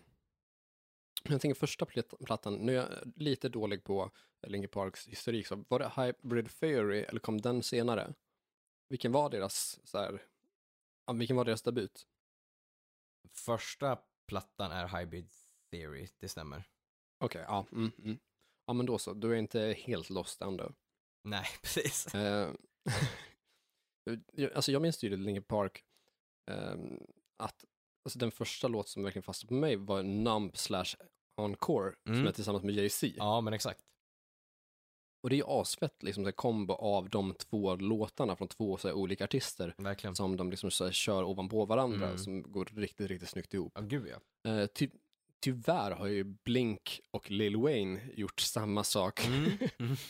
[1.24, 4.12] Jag tänker första plat- plattan, nu är jag lite dålig på
[4.48, 8.14] Linkin Parks historik, så var det Hybrid Theory eller kom den senare?
[8.90, 10.24] Vilken var deras, så här,
[11.14, 12.08] vilken var deras debut?
[13.34, 15.30] Första plattan är Hybrid
[15.72, 16.64] Theory, det stämmer.
[17.24, 17.66] Okej, ja.
[17.72, 18.20] Mm, mm.
[18.66, 20.72] Ja, men då så, du är inte helt lost ändå.
[21.24, 22.16] Nej, precis.
[22.16, 22.54] Eh,
[24.56, 25.84] alltså jag minns ju Linkin Park,
[26.52, 27.00] ehm,
[27.38, 27.66] att
[28.06, 30.96] alltså den första låt som verkligen fastnade på mig var Numb slash
[31.36, 32.28] Encore, som Mm.
[32.28, 33.14] är tillsammans med Jay-Z.
[33.18, 33.82] Ja, men exakt.
[35.24, 38.88] Och det är ju asfett, liksom, en kombo av de två låtarna från två så
[38.88, 40.16] här, olika artister Verkligen.
[40.16, 42.18] som de liksom så här, kör ovanpå varandra, Mm.
[42.18, 43.72] som går riktigt, riktigt snyggt ihop.
[43.76, 44.08] Ja, gud
[44.44, 44.52] ja.
[44.52, 44.90] Eh, ty
[45.40, 49.44] tyvärr har ju Blink och Lil Wayne gjort samma sak Mm.
[49.80, 49.96] Mm.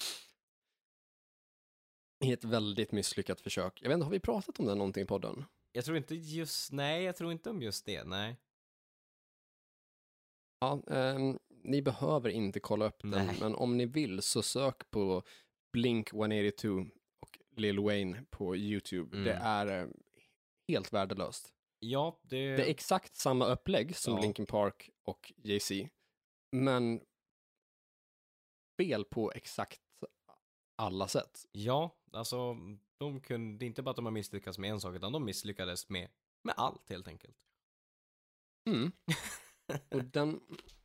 [2.26, 3.80] i ett väldigt misslyckat försök.
[3.82, 5.46] Jag vet inte, har vi pratat om det någonting i podden?
[5.72, 8.38] Jag tror inte just, nej, jag tror inte om just det, nej.
[10.62, 13.38] Ja, ehm, ni behöver inte kolla upp den, Nej.
[13.40, 15.24] men om ni vill så sök på
[15.74, 16.68] Blink 182
[17.20, 19.18] och Lil Wayne på YouTube.
[19.18, 19.26] Mm.
[19.26, 19.90] Det är eh,
[20.68, 21.54] helt värdelöst.
[21.80, 22.56] Ja, det...
[22.56, 24.22] Det är exakt samma upplägg som Ja.
[24.22, 25.90] Linkin Park och Jay-Z,
[26.52, 27.02] men
[28.82, 29.82] fel på exakt
[30.76, 31.46] alla sätt.
[31.52, 32.58] Ja, alltså,
[32.98, 35.26] de kunde, det är inte bara att de har misslyckats med en sak, utan de
[35.26, 36.10] misslyckades med,
[36.44, 37.38] med allt helt enkelt.
[38.70, 38.92] Mm.
[39.90, 40.42] Och den,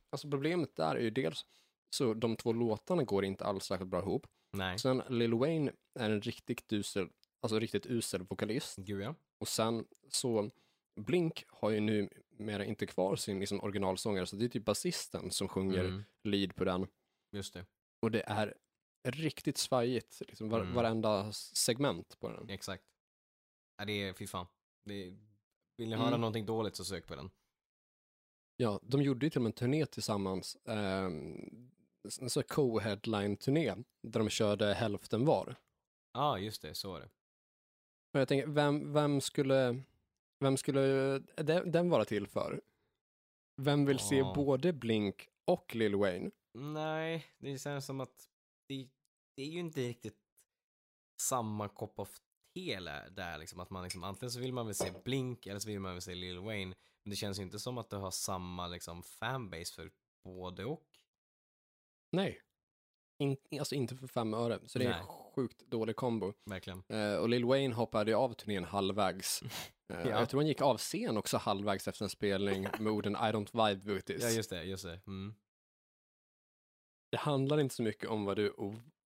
[0.09, 1.45] alltså problemet där är ju dels
[1.89, 4.27] så de två låtarna går inte alls särskilt bra ihop.
[4.51, 7.09] Nej, Sen Lil Wayne är en riktigt usel,
[7.41, 8.77] alltså riktigt usel vokalist.
[8.77, 9.15] gud ja.
[9.39, 10.51] Och sen så
[10.99, 15.31] Blink har ju nu mera inte kvar sin liksom, originalsångare, så det är typ basisten
[15.31, 16.87] som sjunger Mm, lead på den.
[17.31, 17.65] just det,
[18.01, 18.55] Och det är
[19.03, 20.73] riktigt svajigt, liksom, var, Mm.
[20.73, 22.49] varenda segment på den.
[22.49, 22.83] exakt.
[23.77, 24.45] Ja, det är, fy fan.
[24.85, 25.07] Det är,
[25.77, 25.99] vill ni Mm.
[25.99, 27.29] höra någonting dåligt så sök på den.
[28.59, 31.03] Ja, de gjorde ju till och med en turné tillsammans, eh,
[32.21, 35.55] en sån co-headline-turné, där de körde hälften var.
[36.13, 37.09] Ja, ah, just det, så är det.
[38.13, 39.83] Och jag tänker, vem, vem skulle,
[40.39, 40.81] vem skulle
[41.19, 42.61] den, den vara till för?
[43.61, 44.33] Vem vill se Ja.
[44.35, 46.31] både Blink och Lil Wayne?
[46.53, 48.29] Nej, det känns som att
[48.67, 48.89] det,
[49.35, 50.17] det är ju inte riktigt
[51.21, 52.09] samma kopp av
[52.53, 52.79] te
[53.11, 53.59] där liksom.
[53.59, 56.01] Att man liksom, antingen så vill man väl se Blink eller så vill man väl
[56.01, 56.75] se Lil Wayne.
[57.07, 59.91] Men det känns ju inte som att det har samma liksom fanbase för
[60.23, 60.85] både och.
[62.11, 62.41] Nej.
[63.19, 64.99] In, alltså inte för fem öre, så det är Nej.
[64.99, 66.33] en sjukt dålig kombo.
[66.45, 66.83] Verkligen.
[66.89, 69.41] Eh, och Lil Wayne hoppade av turnén halvvägs.
[69.93, 70.09] Eh, Ja.
[70.09, 73.67] Jag tror han gick av scen också halvvägs efter en spelning med orden I don't
[73.69, 74.23] vibe with this.
[74.23, 74.99] Ja, just det, just det.
[75.07, 75.35] Mm.
[77.11, 78.53] Det handlar inte så mycket om vad du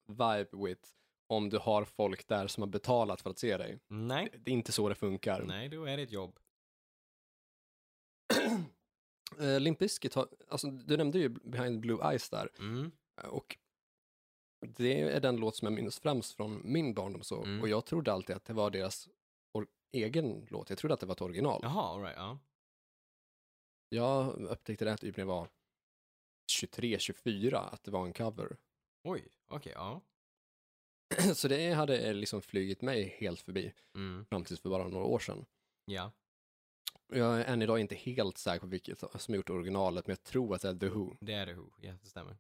[0.09, 0.89] vibe with
[1.27, 3.79] om du har folk där som har betalat för att se dig.
[3.89, 5.43] Nej, Det är inte så det funkar.
[5.43, 6.39] nej, då är det ett jobb.
[9.41, 12.91] Uh, Limp Bizkit har, alltså du nämnde ju Behind Blue Eyes där Mm.
[13.23, 13.57] eh, och
[14.61, 17.61] det är den låt som jag minns främst från min barndom så Mm.
[17.61, 19.09] och jag trodde alltid att det var deras
[19.93, 20.71] egen låt.
[20.71, 21.61] Jag trodde att det var ett original.
[21.63, 22.39] Jaha, alright, ja.
[23.89, 25.49] Jag upptäckte det typ när jag var
[26.53, 28.57] 23-24 att det var en cover.
[29.05, 30.01] Oj, okej, ja.
[31.35, 34.25] så det hade liksom flugit mig helt förbi Mm.
[34.25, 35.47] fram tills för bara några år sedan.
[35.85, 36.13] Ja.
[37.09, 40.55] Jag är än idag inte helt säker på vilket som gjort originalet, men jag tror
[40.55, 41.05] att det är The Who.
[41.07, 42.37] Okej, Det är det Who, ja, det stämmer.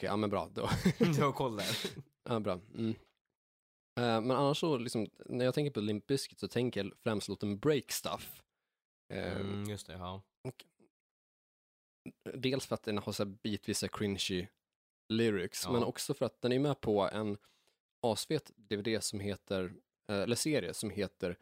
[0.00, 0.48] ja men bra.
[0.54, 0.68] Då.
[0.98, 1.66] du har koll där.
[2.24, 2.60] ja, bra.
[2.74, 2.90] Mm.
[4.00, 7.28] Eh, men annars så, liksom, när jag tänker på Limp Bizkit så tänker jag främst
[7.28, 8.42] låten Break Stuff.
[9.12, 10.22] Eh, Mm, just det, ja.
[12.34, 14.46] Dels för att den har så bitvisa cringy
[15.08, 15.72] lyrics, Ja.
[15.72, 17.38] men också för att den är med på en
[18.02, 19.74] asfet DVD som heter,
[20.08, 21.38] eh, eller serie som heter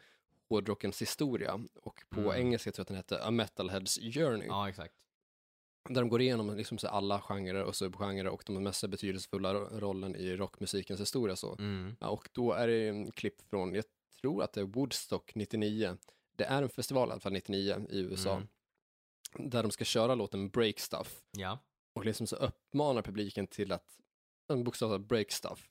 [0.51, 2.33] Hårdrockens historia och på Mm.
[2.37, 4.47] engelska tror jag att den heter A Metalhead's Journey.
[4.47, 4.95] Ja, exakt.
[5.89, 9.69] Där de går igenom liksom så alla genrer och subgenrer och de mest betydelsefulla ro-
[9.81, 11.37] rollen i rockmusikens historia.
[11.37, 11.53] Så.
[11.59, 11.97] Mm.
[12.01, 13.85] Ja, och då är det en klipp från, jag
[14.21, 15.97] tror att det är Woodstock 99.
[16.37, 18.37] Det är en festival i alla fall 99 i USA.
[18.37, 19.51] Mm.
[19.51, 21.23] Där de ska köra låten Break Stuff.
[21.31, 21.59] Ja.
[21.95, 23.99] Och liksom så uppmanar publiken till att
[24.49, 25.67] en bokstavligt break stuff.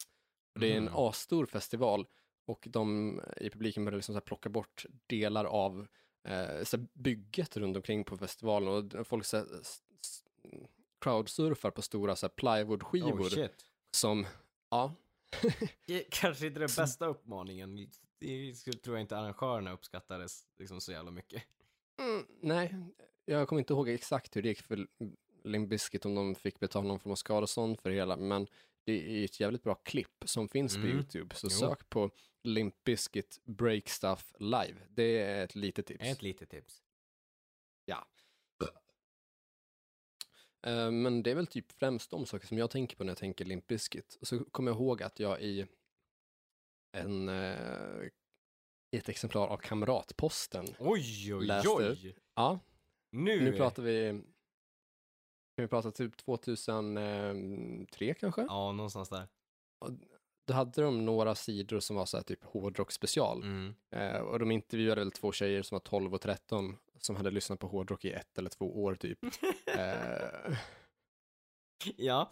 [0.53, 0.95] Och det är en Mm.
[0.95, 2.07] asstor festival
[2.49, 5.87] och de i publiken börjar liksom så plocka bort delar av
[6.23, 9.45] eh, så bygget runt omkring på festivalen och folk så här,
[11.01, 13.47] crowdsurfar på stora så här plywoodskivor Oh
[13.91, 14.25] som
[14.69, 14.95] Ja.
[16.09, 17.89] Kanske inte den bästa uppmaningen.
[18.19, 21.43] Det tror jag inte arrangörerna uppskattades liksom så jävla mycket.
[22.01, 22.75] Mm, nej,
[23.25, 24.87] jag kommer inte ihåg exakt hur det gick för
[25.43, 28.47] Limp Bizkit om de fick betala någon form av skadestånd för det hela, men
[28.91, 30.95] det är ett jävligt bra klipp som finns på Mm.
[30.95, 31.35] YouTube.
[31.35, 31.49] Så Jo.
[31.49, 32.11] sök på
[32.43, 34.75] Limp Bizkit Break Stuff Live.
[34.89, 36.05] Det är ett litet tips.
[36.05, 36.81] Ett litet tips.
[40.65, 43.17] Eh, Men det är väl typ främst de saker som jag tänker på när jag
[43.17, 44.17] tänker Limp Bizkit.
[44.21, 45.65] Så kommer jag ihåg att jag i
[46.91, 47.29] en,
[48.91, 51.69] i ett exemplar av Kamratposten, Oj, oj, Läste.
[51.69, 52.15] oj!
[52.35, 52.59] ja,
[53.11, 54.21] Nu, nu pratar vi,
[55.59, 58.41] kan vi prata typ 2003 kanske?
[58.41, 59.27] Ja, någonstans där.
[60.47, 63.43] Då hade de några sidor som var så här typ hårdrock special.
[63.43, 63.75] Mm.
[63.95, 67.59] Eh, och de intervjuade väl två tjejer som var 12 och 13 som hade lyssnat
[67.59, 69.19] på hårdrock i ett eller två år typ.
[69.77, 70.57] Eh,
[71.97, 72.31] Ja,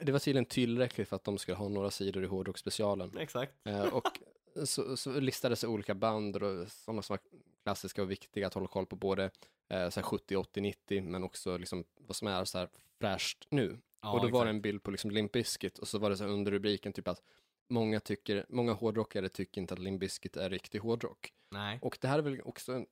[0.00, 3.18] det var tydligen tillräckligt för att de skulle ha några sidor i hårdrockspecialen.
[3.18, 3.66] exakt.
[3.66, 4.20] Eh, och
[4.64, 7.20] så, så listades olika band och sådana som var
[7.64, 9.30] klassiska och viktiga att hålla koll på både
[9.68, 12.68] eh, så här 70, 80, 90 men också liksom vad som är så här
[13.00, 13.78] fräscht nu.
[14.02, 14.56] Ja, och då var det exakt.
[14.56, 17.22] en bild på liksom Limp Bizkit och så var det så under rubriken typ att
[17.70, 21.32] många tycker, många hårdrockare tycker inte att Limp Bizkit är riktig hårdrock.
[21.50, 21.78] Nej.
[21.82, 22.86] Och det här är väl också en,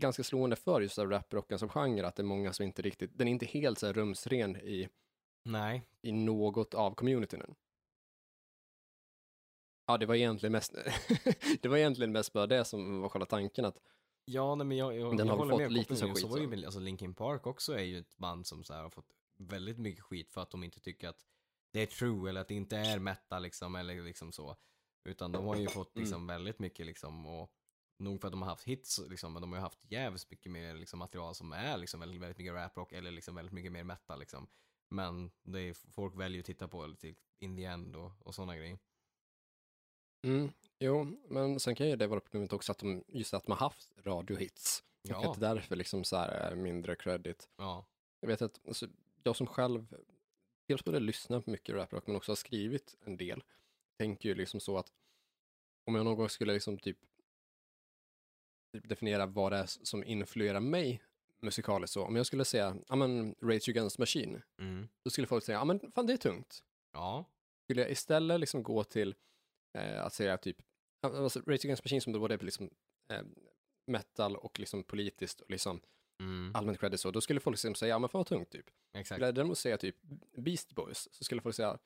[0.00, 3.28] ganska slående för just raprocken som genre, att det är många som inte riktigt, den
[3.28, 4.88] är inte helt så här rumsren i,
[5.44, 5.82] Nej.
[6.02, 7.54] i något av communityn.
[9.90, 10.74] Ja, det var egentligen mest,
[11.62, 13.78] det var egentligen mest bara det som var själva tanken att,
[14.24, 16.24] Ja, nej, men jag, jag, Den jag har håller fått med lite så Så skit,
[16.24, 16.66] var ju så.
[16.66, 20.04] alltså Linkin Park också är ju ett band som så här har fått väldigt mycket
[20.04, 21.24] skit för att de inte tycker att
[21.72, 24.56] det är true eller att det inte är metal liksom eller liksom så.
[25.08, 26.02] Utan de har ju fått Mm.
[26.02, 27.52] liksom väldigt mycket liksom och
[27.98, 30.52] nog för att de har haft hits liksom, men de har ju haft jävligt mycket
[30.52, 33.84] mer liksom material som är liksom väldigt, väldigt mycket raprock eller liksom väldigt mycket mer
[33.84, 34.48] metal liksom.
[34.90, 38.56] Men det är, folk väljer att titta på till in the end och, och sådana
[38.56, 38.78] grejer.
[40.22, 43.58] Mm, jo, men sen kan ju det vara problemet också att de, just att man
[43.58, 44.82] haft radiohits.
[45.02, 47.48] Och Ja, att det därför liksom så här är mindre credit.
[47.56, 47.86] ja,
[48.20, 48.86] Jag vet att alltså,
[49.22, 49.94] jag som själv
[50.66, 53.44] dels både lyssnar på mycket raprock men också har skrivit en del,
[53.98, 54.92] tänker ju liksom så att
[55.84, 56.98] om jag någon gång skulle liksom typ
[58.72, 61.02] typ definiera vad det är som influerar mig
[61.40, 64.88] musikaliskt så, om jag skulle säga, ja men Rage Against Machine, mm.
[65.02, 66.62] då skulle folk säga, ja men fan det är tungt.
[66.92, 67.24] ja,
[67.64, 69.14] Skulle jag istället liksom gå till
[69.78, 70.56] eh, att säga typ,
[71.02, 72.70] alltså Rage Against Machine som då både är liksom
[73.12, 73.22] eh,
[73.86, 75.80] metal och liksom politiskt och liksom
[76.22, 76.54] mm.
[76.54, 78.66] allmänt credit så, då skulle folk liksom säga, ja men fan vad tungt typ.
[78.92, 79.08] exakt.
[79.08, 79.96] Skulle jag däremot säga typ
[80.36, 81.78] Beast Boys så skulle folk säga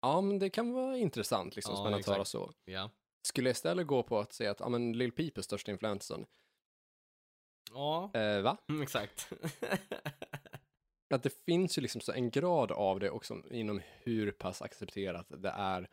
[0.00, 2.52] ja men det kan vara intressant liksom, Ja, spännande att höra så.
[2.64, 2.90] Ja.
[3.22, 6.26] Skulle jag istället gå på att säga att ja men Lil Peep är största influensen,
[7.70, 8.56] Ja, eh, va?
[8.68, 9.32] Mm, exakt.
[11.14, 15.26] Att det finns ju liksom så en grad av det också inom hur pass accepterat
[15.28, 15.88] det är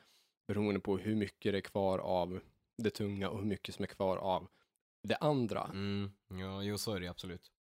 [0.48, 2.40] beroende på hur mycket det är kvar av
[2.78, 4.48] det tunga och hur mycket som är kvar av
[5.04, 5.64] det andra.
[5.64, 6.12] mm.
[6.28, 7.52] Ja, jo så är det absolut.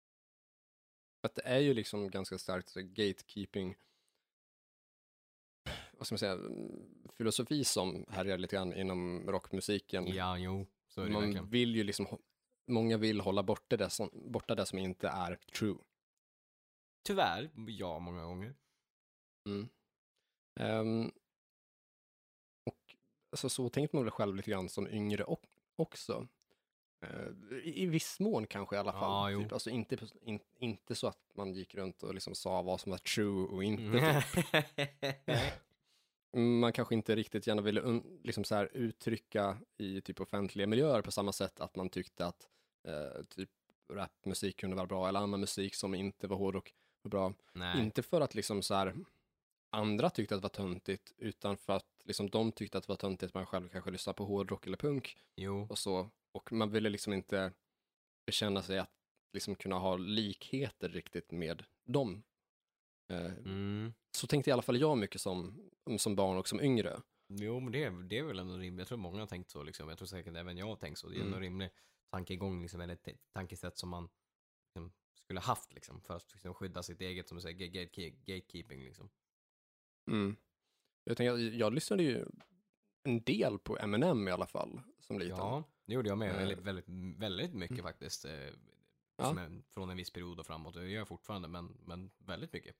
[1.22, 3.76] Att det är ju liksom ganska starkt gatekeeping,
[5.92, 6.38] vad ska man säga,
[7.12, 10.06] filosofi som härjar lite grann inom rockmusiken.
[10.06, 11.50] Ja, jo, så är det Man verkligen.
[11.50, 12.06] vill ju liksom,
[12.66, 15.78] många vill hålla borta det som, borta det som inte är true.
[17.02, 18.54] Tyvärr, ja, många gånger.
[19.46, 19.68] Mm.
[21.06, 21.23] Och
[23.34, 25.40] alltså, så tänkte man väl själv lite grann som yngre och,
[25.76, 26.28] också.
[27.00, 29.32] Eh, i, viss mån kanske i alla Ja, fall.
[29.32, 29.42] jo.
[29.42, 32.90] typ, alltså inte, in, inte så att man gick runt och liksom sa vad som
[32.90, 34.24] var true och inte.
[34.34, 34.56] typ.
[36.36, 41.10] Man kanske inte riktigt gärna ville liksom så här, uttrycka i typ offentliga miljöer på
[41.10, 42.48] samma sätt att man tyckte att
[42.84, 43.50] eh, typ
[43.92, 47.32] rapmusik kunde vara bra eller annan musik som inte var hårdrock var bra.
[47.52, 47.80] Nej.
[47.80, 48.94] Inte för att liksom så här,
[49.74, 52.96] andra tyckte att det var töntigt, utan för att liksom de tyckte att det var
[52.96, 55.66] töntigt att man själv kanske lyssnade på hårdrock eller punk Jo.
[55.70, 56.10] och så.
[56.32, 57.52] Och man ville liksom inte
[58.26, 58.90] bekänna sig att
[59.32, 62.22] liksom kunna ha likheter riktigt med dem.
[63.12, 63.94] Eh, Mm.
[64.16, 67.00] Så tänkte i alla fall jag mycket som, som barn och som yngre.
[67.28, 68.78] Jo, men det, det är väl ändå rimligt.
[68.78, 69.88] Jag tror många har tänkt så liksom.
[69.88, 71.08] Jag tror säkert även jag har tänkt så.
[71.08, 71.40] Det är Mm.
[71.40, 71.70] rimlig
[72.10, 74.08] tankegång liksom, eller ett tankesätt som man
[74.68, 74.92] liksom,
[75.24, 78.84] skulle haft liksom, för att liksom, skydda sitt eget, som du säger, gate, gate, gatekeeping
[78.84, 79.10] liksom.
[80.06, 80.36] Mm.
[81.04, 82.24] Jag, tänkte, jag, jag lyssnade ju
[83.02, 85.36] en del på Eminem i alla fall, som liten.
[85.36, 86.30] Ja, det gjorde jag med.
[86.30, 86.36] Eh.
[86.36, 86.84] Väldigt, väldigt,
[87.18, 87.84] väldigt mycket Mm.
[87.84, 88.24] faktiskt.
[88.24, 88.32] Eh,
[89.16, 89.40] Ja.
[89.40, 90.74] en, från en viss period och framåt.
[90.74, 92.76] Det gör jag fortfarande, men, men väldigt mycket.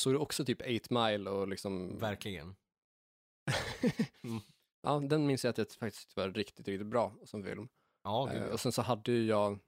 [0.00, 1.98] Såg du också typ 8 Mile och liksom...
[1.98, 2.54] Verkligen.
[4.24, 4.40] Mm.
[4.82, 7.68] ja, den minns jag att det faktiskt var riktigt, riktigt bra som film.
[8.04, 8.52] Ja, ja.
[8.52, 9.58] och sen så hade ju jag,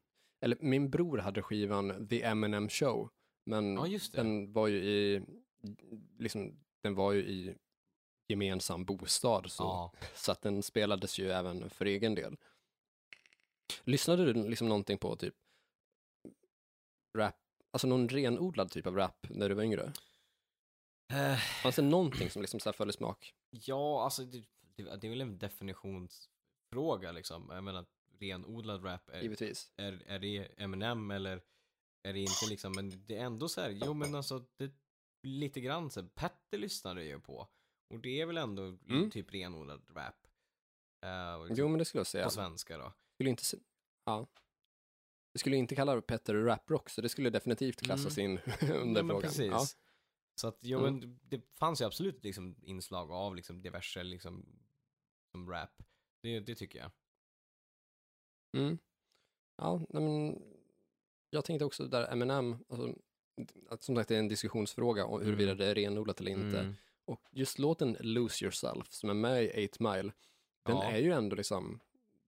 [0.40, 3.10] eller min bror hade skivan The Eminem Show,
[3.44, 5.22] men ja, den var ju i,
[6.18, 7.54] liksom, den var ju i
[8.28, 9.92] gemensam bostad så, Ja.
[10.14, 12.36] så att den spelades ju även för egen del.
[13.84, 15.34] Lyssnade du liksom någonting på typ
[17.18, 17.34] rap,
[17.70, 19.92] alltså någon renodlad typ av rap när du var yngre?
[21.12, 23.34] Eh, Fanns det någonting som liksom så här föll i smak?
[23.50, 24.44] ja, alltså det,
[24.76, 27.50] det, det är väl en definitionsfråga liksom.
[27.50, 27.86] Jag menar,
[28.18, 29.72] renodlad rap, är, Givetvis.
[29.76, 31.42] är, är det Eminem eller
[32.08, 34.72] är det inte liksom, men det är ändå så här, jo men alltså det,
[35.22, 37.48] lite grann så här, Petter lyssnade ju på.
[37.94, 39.10] Och det är väl ändå Mm.
[39.10, 40.26] typ renodlad rap.
[41.38, 42.24] Och liksom Jo, men det skulle jag säga.
[42.24, 42.92] på svenska då.
[43.14, 43.42] skulle inte,
[44.04, 44.26] ja.
[45.32, 48.96] Jag skulle inte kalla Petter raprock, så det skulle definitivt klassas in under Mm.
[48.96, 49.22] Ja, men frågan.
[49.22, 49.46] precis.
[49.50, 49.66] Ja.
[50.40, 50.98] Så att, jo, Mm.
[50.98, 54.46] men det fanns ju absolut liksom inslag av liksom diverse liksom
[55.32, 55.82] som rap.
[56.22, 56.90] Det, det tycker jag.
[58.56, 58.78] Mm.
[59.56, 60.42] Ja, men
[61.34, 62.94] jag tänkte också där Eminem, alltså,
[63.70, 65.58] att som sagt det är en diskussionsfråga om huruvida Mm.
[65.58, 66.58] det är renodlat eller inte.
[66.60, 66.74] Mm.
[67.04, 70.12] Och just låten Lose Yourself som är med i 8 Mile,
[70.62, 70.84] den Ja.
[70.90, 71.80] är ju ändå liksom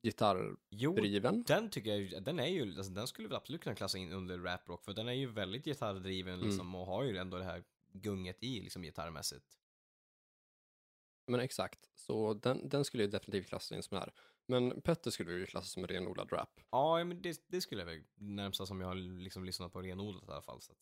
[0.02, 1.34] gitarrdriven.
[1.36, 4.12] Jo, den tycker jag den är ju, alltså, den skulle väl absolut kunna klassa in
[4.12, 6.46] under raprock för den är ju väldigt gitarrdriven Mm.
[6.46, 9.58] liksom och har ju ändå det här gunget i liksom gitarrmässigt.
[11.26, 14.12] Men exakt, så den, den skulle ju definitivt klassas in som här.
[14.48, 16.60] Men Petter skulle ju klassa som en renodlad rap.
[16.70, 20.28] Ja, men det, det skulle jag väl närmsta som jag har liksom lyssnat på renodlat
[20.28, 20.60] i alla fall.
[20.62, 20.78] Så att,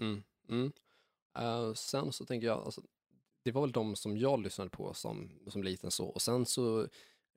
[0.00, 0.22] Mm.
[0.48, 0.72] Mm.
[1.38, 2.82] Eh, sen så tänker jag, alltså,
[3.42, 6.06] det var väl de som jag lyssnade på som, som liten så.
[6.06, 6.88] Och sen så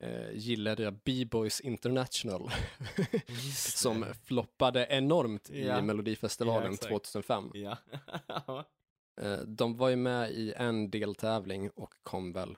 [0.02, 2.50] eh, gillade jag B-Boys International
[3.56, 5.78] som floppade enormt Ja.
[5.78, 6.90] i Melodifestivalen Ja, exakt.
[6.90, 7.50] 2005.
[7.54, 7.76] Ja.
[9.20, 12.56] Eh, de var ju med i en deltävling och kom väl,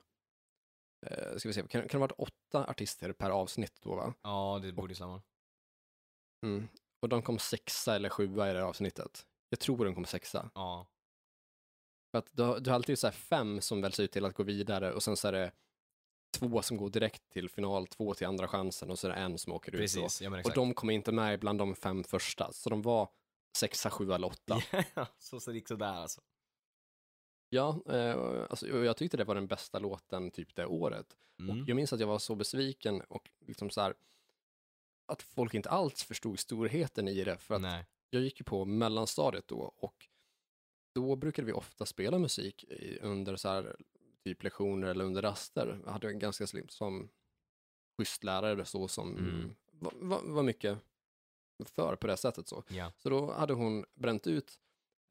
[1.05, 4.13] eh, ska vi se, kan, kan det ha varit åtta artister per avsnitt då va?
[4.21, 5.21] ja, det borde stämma.
[6.45, 6.67] Mm.
[7.01, 9.25] Och de kom sexa eller sjua i det här avsnittet.
[9.49, 10.51] Jag tror de kom sexa.
[10.55, 10.87] Ja.
[12.11, 14.33] För att du, har- du har alltid så här fem som väljs ut till att
[14.35, 15.51] gå vidare och sen så är det
[16.37, 19.37] två som går direkt till final, två till andra chansen och så är det en
[19.37, 19.77] som åker ut.
[19.77, 19.81] då.
[20.01, 23.09] Precis, ja Och de kom inte med bland de fem första, så de var
[23.57, 24.61] sexa, sjua eller åtta.
[24.95, 26.21] Ja, så, så det gick sådär alltså.
[27.53, 31.17] Ja, eh, alltså, jag tyckte det var den bästa låten typ det året.
[31.39, 31.61] Mm.
[31.61, 33.93] Och jag minns att jag var så besviken och liksom så här
[35.05, 37.37] att folk inte alls förstod storheten i det.
[37.37, 37.85] För att Nej.
[38.09, 40.07] jag gick ju på mellanstadiet då och
[40.95, 43.75] då brukade vi ofta spela musik i, under så här
[44.23, 45.79] typ lektioner eller under raster.
[45.85, 47.09] Jag hade en ganska som
[47.97, 49.55] schysst lärare så som Mm.
[49.71, 50.77] var, var, var mycket
[51.65, 52.63] för på det sättet så.
[52.67, 52.91] Ja.
[52.97, 54.59] Så då hade hon bränt ut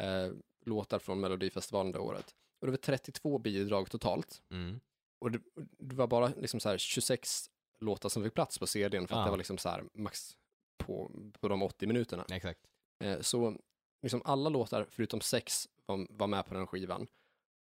[0.02, 0.32] eh,
[0.64, 2.34] låtar från Melodifestivalen det året.
[2.60, 4.42] Och det var 32 bidrag totalt.
[4.50, 4.80] Mm.
[5.18, 5.40] Och det,
[5.78, 9.20] det var bara liksom så här 26 låtar som fick plats på CDn för att
[9.20, 9.24] Ah.
[9.24, 10.36] det var liksom så här max
[10.78, 12.24] på, på de 80 minuterna.
[12.32, 12.60] Exakt.
[13.04, 13.56] Eh, så
[14.02, 17.06] liksom alla låtar förutom sex var, var med på den skivan.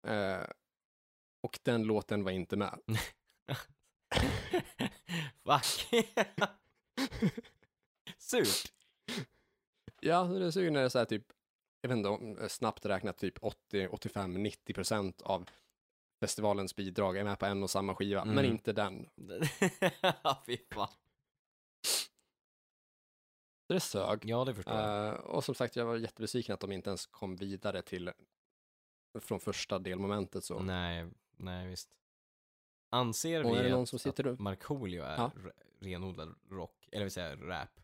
[0.07, 0.43] Eh,
[1.41, 2.79] och den låten var inte med.
[5.43, 5.93] Fuck.
[8.17, 8.73] Surt.
[10.01, 11.25] Ja, det är så när det är så här typ,
[11.81, 15.49] jag vet inte, om- eh, snabbt räknat typ 80, 85, 90 procent av
[16.21, 18.51] festivalens bidrag är med på en och samma skiva, men Mm.
[18.51, 19.09] inte den.
[20.45, 20.89] Fy fan.
[23.67, 24.19] Det sög.
[24.25, 25.07] Ja, det förstår jag.
[25.07, 28.11] Eh, och som sagt, jag var jättebesviken att de inte ens kom vidare till
[29.19, 30.59] från första delmomentet så.
[30.59, 31.89] Nej, nej visst.
[32.91, 34.39] Anser Och vi är det någon att, som sitter att?
[34.39, 35.31] Markoolio är Ja.
[35.79, 36.89] renodlad rock?
[36.91, 37.79] Eller vill säga rap?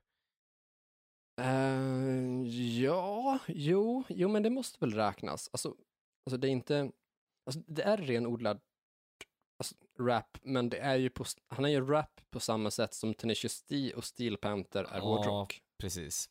[1.37, 2.47] Eh,
[2.81, 5.49] ja, jo, jo, men det måste väl räknas.
[5.53, 5.69] Alltså,
[6.25, 6.91] alltså det är inte,
[7.45, 8.61] alltså det är renodlad
[9.59, 13.13] alltså, rap, men det är ju på, han är ju rap på samma sätt som
[13.13, 15.03] Tenacious D och Steel Panther är Ja.
[15.03, 15.61] hårdrock.
[15.77, 16.29] Precis.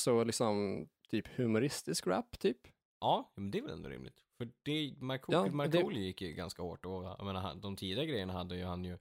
[0.00, 2.58] Så liksom typ humoristisk rap, typ.
[3.00, 4.24] Ja, men det är väl ändå rimligt.
[4.38, 8.04] För det, Markoolio, Ja, det- Markoolio gick ju ganska hårt och jag menar, de tidiga
[8.04, 8.98] grejerna hade ju han ju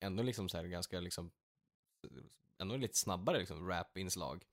[0.00, 1.30] ändå liksom så här ganska liksom
[2.58, 4.44] ändå lite snabbare liksom rap-inslag.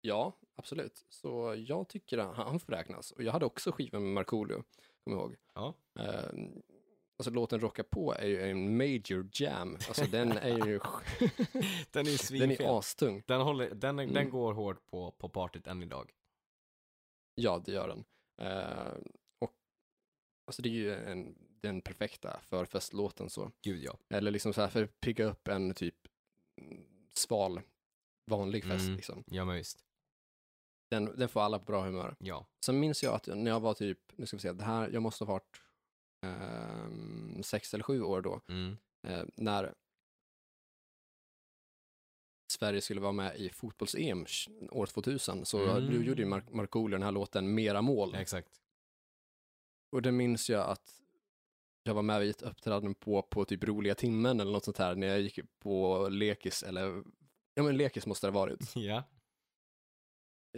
[0.00, 1.06] Ja, absolut.
[1.08, 3.10] Så jag tycker att han får räknas.
[3.10, 4.64] Och jag hade också skivan med Markoolio,
[5.04, 5.36] kommer ihåg.
[5.54, 5.74] Ja.
[5.98, 6.30] Eh,
[7.18, 9.74] alltså låten Rocka på är ju en major jam.
[9.74, 10.80] Alltså den är ju,
[11.90, 13.22] Den är ju den är astung.
[13.26, 14.30] Den, håller, den, den Mm.
[14.30, 16.12] går hårt på, på partyt än idag.
[17.34, 18.04] Ja, det gör den.
[18.48, 18.94] Eh,
[19.38, 19.52] och
[20.46, 23.52] alltså det är ju en, den perfekta förfestlåten så.
[23.62, 23.98] Gud ja.
[24.10, 26.03] Eller liksom så här för att pigga upp en typ
[27.14, 27.60] sval,
[28.30, 28.96] vanlig fest Mm.
[28.96, 29.24] liksom.
[29.26, 29.84] Ja men visst.
[30.90, 32.16] Den, den får alla på bra humör.
[32.18, 32.46] Ja.
[32.64, 35.02] Sen minns jag att när jag var typ, nu ska vi se, det här, jag
[35.02, 35.60] måste ha varit
[36.26, 38.76] ehm, sex eller sju år då, Mm.
[39.06, 39.74] eh, när
[42.52, 44.26] Sverige skulle vara med i fotbolls-EM
[44.70, 45.90] år 2000 så Mm.
[45.90, 48.14] du gjorde ju Mark- Markoolio den här låten Mera mål.
[48.14, 48.60] Exakt.
[49.92, 51.00] Och det minns jag att
[51.86, 54.94] jag var med vid ett uppträdande på, på typ roliga timmen eller något sånt här
[54.94, 57.02] när jag gick på lekis eller,
[57.54, 58.72] ja men lekis måste det ha varit.
[58.76, 59.02] Ja.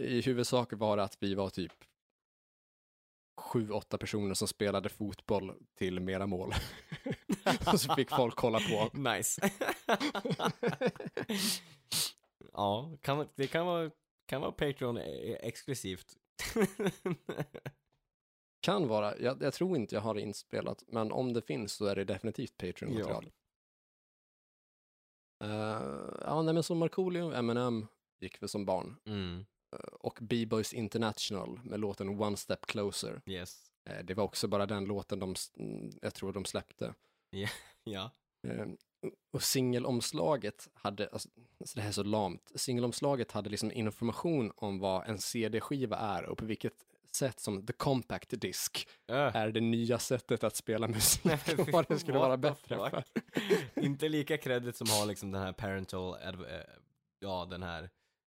[0.01, 1.73] I huvudsak var det att vi var typ
[3.41, 6.53] sju, åtta personer som spelade fotboll till mera mål.
[7.73, 8.89] Och så fick folk kolla på.
[8.97, 9.51] Nice.
[12.53, 13.91] ja, kan, det kan vara,
[14.25, 16.17] kan vara Patreon eh, exklusivt.
[18.67, 21.85] Kan vara, jag, jag tror inte jag har det inspelat, men om det finns så
[21.85, 23.31] är det definitivt Patreon-material.
[25.43, 27.87] Eh, ja, nej men så Markoolio, Eminem
[28.19, 28.95] gick vi som barn.
[29.05, 29.45] mm,
[29.99, 33.21] och B-Boys International med låten One Step Closer.
[33.25, 33.71] yes.
[33.89, 36.93] Eh, Det var också bara den låten de, mm, jag tror de släppte.
[37.83, 38.11] Ja.
[38.47, 38.67] Eh,
[39.31, 44.79] Och singelomslaget hade, alltså, alltså det här är så lamt, singelomslaget hade liksom information om
[44.79, 46.73] vad en CD-skiva är och på vilket
[47.17, 48.69] sätt som the compact disc
[49.07, 49.35] Äh.
[49.35, 51.39] är det nya sättet att spela musik Nej,
[51.71, 52.89] vad det skulle vara bättre fuck?
[52.89, 53.03] för.
[53.85, 56.59] Inte lika credit som har liksom den här parental, eh,
[57.19, 57.89] ja den här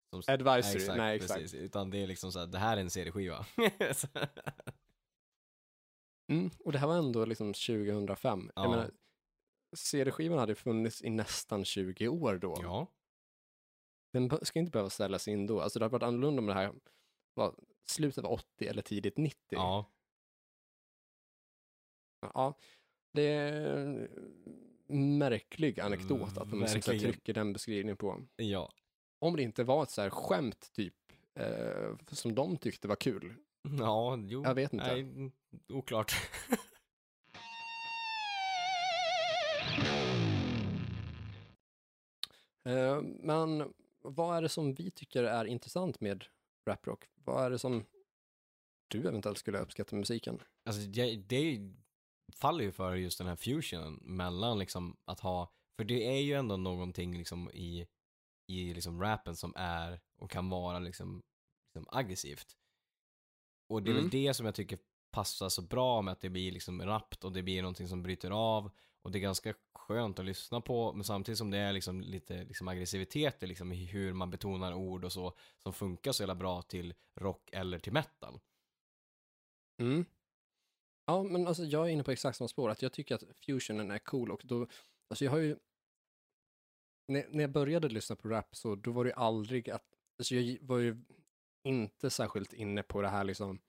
[0.10, 1.34] som, Advisory, nej exakt.
[1.42, 3.46] Precis, utan det är liksom så här, det här är en CD-skiva.
[6.32, 8.52] Mm, och det här var ändå liksom 2005.
[8.56, 8.62] Ja.
[8.64, 8.92] Jag menar,
[9.76, 12.58] CD-skivan hade funnits i nästan 20 år då.
[12.62, 12.88] ja.
[14.14, 15.62] Den ska inte behöva ställas in då.
[15.62, 16.74] Alltså det hade varit annorlunda om det här
[17.34, 17.56] var
[17.90, 19.38] slutet av 80 eller tidigt 90.
[19.50, 19.92] Ja.
[22.34, 22.58] Ja,
[23.14, 24.08] det är
[24.88, 27.00] en märklig anekdot att de liksom Verkligen.
[27.14, 28.22] trycker den beskrivningen på.
[28.36, 28.72] Ja.
[29.20, 30.96] Om det inte var ett så här skämt typ
[31.34, 33.36] eh, som de tyckte var kul.
[33.80, 34.44] Ja, jo.
[34.44, 34.88] Jag vet inte.
[34.88, 35.32] Nej, mm,
[35.70, 36.14] oklart.
[42.68, 46.26] Eh, men vad är det som vi tycker är intressant med
[46.68, 47.06] raprock?
[47.16, 47.86] Vad är det som
[48.88, 50.40] du eventuellt skulle uppskatta med musiken?
[50.66, 51.60] Alltså det, det
[52.34, 56.34] faller ju för just den här fusionen mellan liksom att ha, för det är ju
[56.34, 57.88] ändå någonting liksom i,
[58.48, 61.24] i liksom rappen som är och kan vara liksom,
[61.68, 62.58] liksom aggressivt.
[63.70, 64.04] Och det är Mm.
[64.04, 64.80] väl det som jag tycker
[65.12, 68.32] passar så bra med att det blir liksom rappt och det blir någonting som bryter
[68.32, 69.54] av och det är ganska
[69.88, 73.72] skönt att lyssna på men samtidigt som det är liksom lite liksom aggressivitet i liksom
[73.72, 77.94] hur man betonar ord och så som funkar så jävla bra till rock eller till
[77.94, 78.40] metal.
[79.82, 80.06] Mm.
[81.06, 83.92] Ja, men alltså jag är inne på exakt samma spår, att jag tycker att fusionen
[83.92, 84.68] är cool och då,
[85.10, 85.58] alltså jag har ju,
[87.08, 89.86] när, när jag började lyssna på rap så då var det ju aldrig att,
[90.20, 90.98] alltså jag var ju
[91.64, 93.60] inte särskilt inne på det här liksom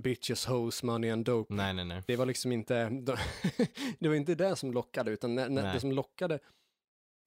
[0.00, 1.54] bitches, hoes, money and dope.
[1.54, 2.02] Nej, nej, nej.
[2.06, 2.88] Det var liksom inte,
[3.98, 6.38] det var inte det som lockade, utan när, när det som lockade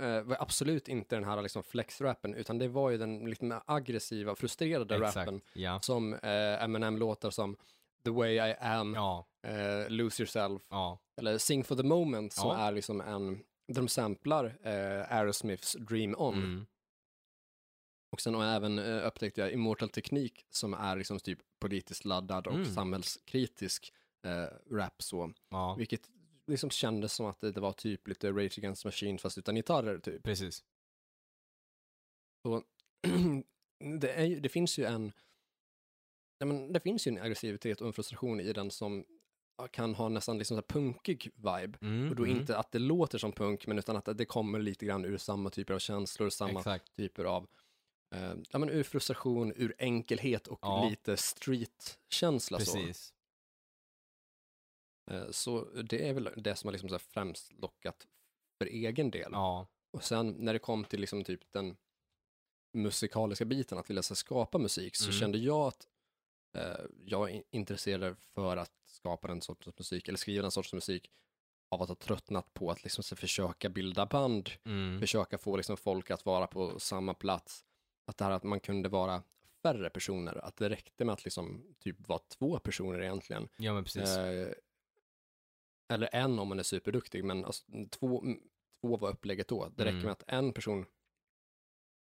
[0.04, 3.62] eh, var absolut inte den här liksom flex-rappen, utan det var ju den lite mer
[3.66, 5.80] aggressiva, frustrerade rappen Exakt, ja.
[5.82, 7.58] som eh, Eminem-låtar som
[8.06, 12.52] The Way I Am, Ja, eh, Lose Yourself, ja, eller Sing for the Moment som
[12.52, 16.34] är liksom en, där de samplar eh, Aerosmiths Dream On.
[16.34, 16.66] mm,
[18.14, 22.48] Och sen jag även eh, upptäckte jag Immortal Teknik som är liksom typ politiskt laddad
[22.48, 22.74] och Mm.
[22.74, 23.94] samhällskritisk
[24.26, 25.34] eh, rap så.
[25.50, 26.10] ja, Vilket
[26.48, 29.98] liksom kändes som att det, det var typ lite Rage Against Machine fast utan gitarrer
[30.00, 30.24] typ.
[30.24, 30.64] precis.
[34.00, 35.12] det, är, ju- det finns ju en,
[36.38, 39.06] ja, men det finns ju en aggressivitet och en frustration i den som
[39.72, 41.78] kan ha nästan liksom så punkig vibe.
[41.82, 44.60] Mm, Och då mm, inte att det låter som punk, men utan att det kommer
[44.60, 46.96] lite grann ur samma typer av känslor, samma Exakt.
[46.96, 47.48] typer av,
[48.14, 50.90] eh, ja men ur frustration, ur enkelhet och Ja.
[50.90, 52.74] lite street-känsla så.
[52.74, 53.14] Precis.
[55.12, 58.08] Eh, så det är väl det som har liksom så främst lockat
[58.58, 59.30] för egen del.
[59.32, 61.78] Ja, Och sen när det kom till liksom typ den
[62.74, 65.20] musikaliska biten, att vilja så skapa musik, så Mm.
[65.20, 65.88] kände jag att
[66.58, 71.12] eh, jag är intresserad för att skapa den sortens musik, eller skriva den sortens musik,
[71.72, 75.78] av att ha tröttnat på att liksom så försöka bilda band, mm, försöka få liksom
[75.78, 77.66] folk att vara på samma plats.
[78.06, 79.24] Att det här att man kunde vara
[79.62, 83.50] färre personer, att det räckte med att liksom typ vara två personer egentligen.
[83.58, 84.18] ja men precis.
[84.18, 84.54] Eh,
[85.94, 88.24] eller en om man är superduktig, men alltså, två,
[88.82, 89.70] två var upplägget då.
[89.76, 90.04] Det räcker Mm.
[90.04, 90.86] med att en person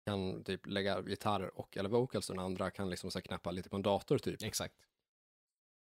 [0.06, 3.70] kan typ lägga gitarrer och eller vocals och den andra kan liksom så knappa lite
[3.70, 4.44] på en dator typ.
[4.44, 4.76] Exakt.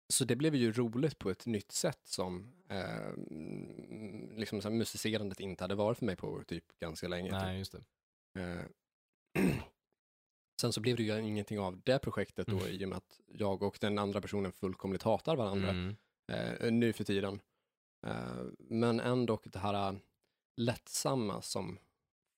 [0.09, 3.17] Så det blev ju roligt på ett nytt sätt som eh,
[4.39, 7.31] liksom så musicerandet inte hade varit för mig på typ ganska länge.
[7.31, 7.41] typ.
[7.43, 7.85] Nej, just det.
[8.41, 8.65] Eh,
[10.61, 12.69] Sen så blev det ju ingenting av det projektet då Mm.
[12.69, 15.97] i och med att jag och den andra personen fullkomligt hatar varandra Mm,
[16.33, 17.41] eh, nu för tiden.
[18.07, 19.99] Eh, men ändå det här eh,
[20.57, 21.79] lättsamma som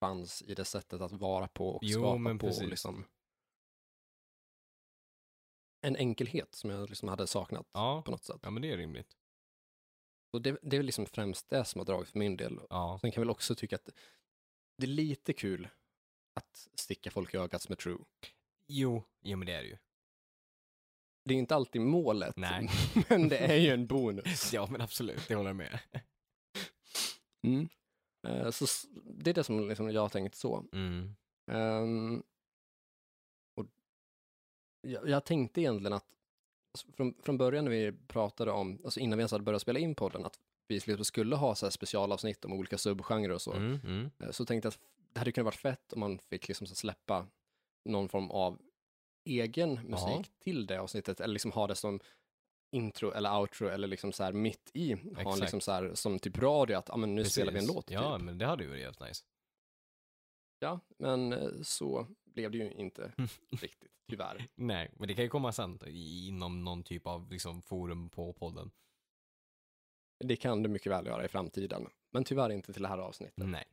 [0.00, 2.38] fanns i det sättet att vara på och Jo, skapa på.
[2.38, 2.68] precis.
[2.70, 3.04] Liksom.
[5.80, 8.40] En enkelhet som jag liksom hade saknat Ja, på något sätt.
[8.42, 9.16] ja men det är rimligt.
[10.32, 12.60] Och det, det är väl liksom främst det som har dragit för min del.
[12.70, 13.88] Ja, Sen kan jag väl också tycka att
[14.78, 15.68] det är lite kul
[16.38, 17.98] att sticka folk i ögat med True.
[18.66, 19.76] jo, jo men det är det ju.
[21.24, 22.68] Det är inte alltid målet, Nej.
[23.08, 24.52] men det är ju en bonus.
[24.54, 25.78] Ja men absolut, det håller jag med.
[27.42, 27.68] Mm.
[28.28, 28.66] Eh, Så
[29.04, 30.64] det är det som liksom jag har tänkt så.
[30.72, 31.14] Mm.
[31.50, 32.22] Ehm,
[33.56, 33.66] och
[34.80, 36.06] jag, jag tänkte egentligen att
[36.74, 39.78] alltså, från, från början när vi pratade om, alltså innan vi ens hade börjat spela
[39.78, 43.52] in podden, att vi skulle- skulle ha så här specialavsnitt om olika subgenrer och så,
[43.52, 44.10] Mm, mm.
[44.18, 44.80] Eh, så tänkte jag att
[45.18, 47.26] det hade kunnat varit fett om man fick liksom släppa
[47.84, 48.58] någon form av
[49.24, 50.42] egen musik Ja.
[50.44, 52.00] till det avsnittet, eller liksom ha det som
[52.76, 56.18] intro eller outro eller liksom så här mitt i, ha en liksom så här som
[56.18, 57.74] typ radio, att ah, men nu spelar vi en Precis.
[57.76, 57.90] låt.
[57.90, 58.24] Ja, typ.
[58.24, 59.24] men det hade ju varit helt nice.
[60.58, 63.12] ja, men eh, så blev det ju inte
[63.50, 64.46] riktigt, tyvärr.
[64.54, 68.70] Nej, men det kan ju komma sen inom någon typ av liksom, forum på podden.
[70.24, 73.46] Det kan det mycket väl göra i framtiden, men tyvärr inte till det här avsnittet.
[73.46, 73.64] Nej.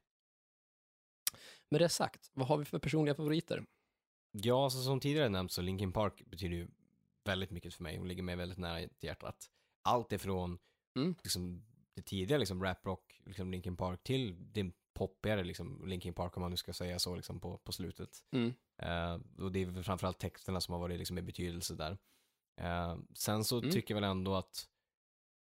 [1.70, 3.66] Med det sagt, vad har vi för personliga favoriter?
[4.32, 6.68] Ja, så som tidigare nämnt så Linkin Park betyder ju
[7.24, 9.50] väldigt mycket för mig och ligger mig väldigt nära till hjärtat.
[9.84, 10.60] Allt ifrån
[10.98, 11.16] Mm.
[11.24, 16.42] liksom, det tidiga liksom, raprock, liksom Linkin Park, till det poppigare liksom, Linkin Park om
[16.42, 18.24] man nu ska säga så liksom, på, på slutet.
[18.32, 18.54] Mm.
[18.78, 21.98] Eh, och det är framförallt texterna som har varit liksom, i betydelse där.
[22.62, 23.72] Eh, sen så Mm.
[23.72, 24.70] tycker jag väl ändå att,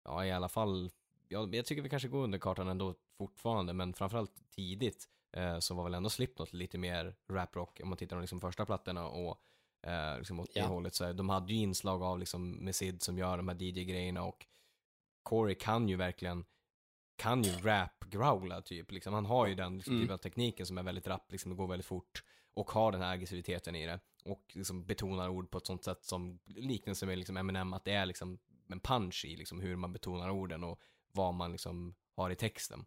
[0.05, 0.91] ja i alla fall,
[1.29, 5.75] ja, jag tycker vi kanske går under kartan ändå fortfarande, men framförallt tidigt eh, så
[5.75, 9.41] var väl ändå Slipknot lite mer raprock om man tittar på liksom första plattorna och
[9.83, 10.67] eh, liksom åt det Ja.
[10.67, 10.95] hållet.
[10.95, 14.23] Så här, de hade ju inslag av liksom med Sid som gör de här DJ-grejerna
[14.23, 14.47] och
[15.23, 16.45] Corey kan ju verkligen
[17.17, 18.91] kan ju rap-growla typ.
[18.93, 19.15] Liksom.
[19.15, 20.03] Han har ju den liksom, Mm.
[20.05, 22.25] typen av tekniken som är väldigt rapp, liksom, det går väldigt fort
[22.55, 26.05] och har den här aggressiviteten i det och liksom betonar ord på ett sånt sätt
[26.05, 29.93] som liknelse med liksom Eminem, att det är liksom en punch i liksom hur man
[29.93, 30.81] betonar orden och
[31.13, 32.87] vad man liksom har i texten.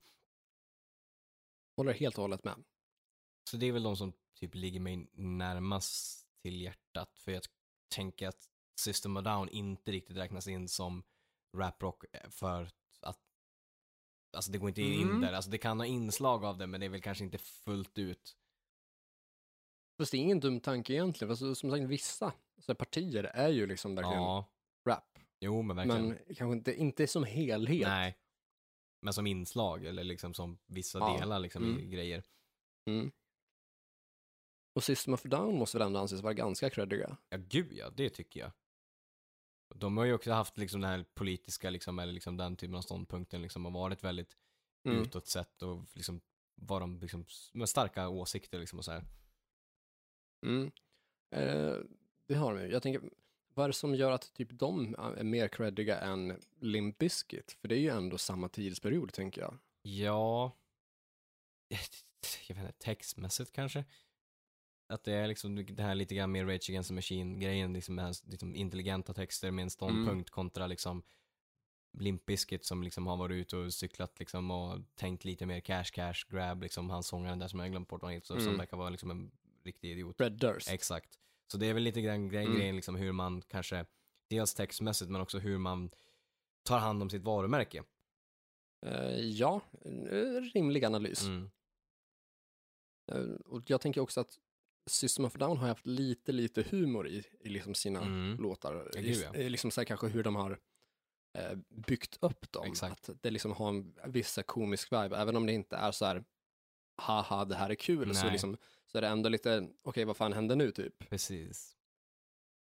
[1.80, 2.64] Håller helt och hållet med.
[3.50, 7.44] Så det är väl de som typ ligger mig närmast till hjärtat, för jag
[7.96, 8.50] tänker att
[8.80, 11.04] System of Down inte riktigt räknas in som
[11.58, 12.70] raprock för
[13.02, 13.20] att
[14.38, 15.22] Alltså det går inte in Mm.
[15.22, 17.98] där, alltså det kan ha inslag av det men det är väl kanske inte fullt
[17.98, 18.38] ut.
[19.98, 23.50] Fast det är ingen dum tanke egentligen, för som sagt vissa så här, partier är
[23.50, 24.46] ju liksom verkligen Ja,
[24.90, 26.08] rap, jo men verkligen.
[26.08, 27.88] men kanske inte, inte som helhet.
[27.88, 28.18] Nej.
[29.02, 31.18] Men som inslag eller liksom som vissa Ja.
[31.20, 31.90] delar liksom i Mm.
[31.90, 32.24] grejer.
[32.86, 33.12] Mm.
[34.74, 37.18] Och System of Down måste väl ändå anses vara ganska creddiga.
[37.30, 38.52] Ja, gud ja, det tycker jag.
[39.76, 42.82] De har ju också haft liksom den här politiska, liksom, eller liksom den typen av
[42.82, 44.38] ståndpunkten, liksom, och varit väldigt
[44.84, 45.02] Mm.
[45.02, 46.22] utåt sett och liksom
[46.56, 49.04] var de liksom med starka åsikter liksom och så här.
[50.46, 50.72] Mm.
[51.36, 51.78] Eh,
[52.28, 52.72] det har de ju.
[52.72, 53.02] Jag tänker,
[53.60, 57.52] vad är det som gör att typ de är mer creddiga än Limp Bizkit?
[57.62, 59.58] För det är ju ändå samma tidsperiod, tänker jag.
[59.82, 60.52] Ja,
[62.48, 63.86] jag vet inte, textmässigt kanske.
[64.90, 68.16] Att det är liksom det här lite grann mer Rage Against the Machine-grejen, liksom, med
[68.28, 70.24] liksom intelligenta texter med en ståndpunkt Mm.
[70.24, 71.04] kontra liksom
[71.98, 75.84] Limp Bizkit som liksom har varit ute och cyklat liksom och tänkt lite mer cash
[75.94, 78.58] cash grab, liksom han sångaren där som jag glömt bort vad han heter, som Mm.
[78.58, 79.32] verkar vara liksom en
[79.64, 80.18] riktig idiot.
[80.18, 80.70] Fred Durst.
[80.70, 81.20] Exakt.
[81.52, 82.58] Så det är väl lite grann grej, Mm.
[82.58, 83.86] grejen liksom hur man kanske,
[84.30, 85.92] dels textmässigt men också hur man
[86.64, 87.84] tar hand om sitt varumärke.
[88.86, 91.24] Eh, ja, en rimlig analys.
[91.24, 91.50] Mm.
[93.12, 94.40] Eh, och jag tänker också att
[94.90, 98.38] System of Down har haft lite, lite humor i, i liksom sina Mm.
[98.42, 98.92] låtar.
[98.94, 99.34] Gud, ja.
[99.36, 100.60] Eh, Liksom så här, kanske hur de har
[101.38, 102.66] eh, byggt upp dem.
[102.66, 103.10] Exakt.
[103.10, 106.24] Att det liksom har en viss komisk vibe, även om det inte är så här
[107.00, 110.34] haha, det här är kul, så, liksom, så är det ändå lite, okej, vad fan
[110.34, 111.10] händer nu typ?
[111.10, 111.76] Precis.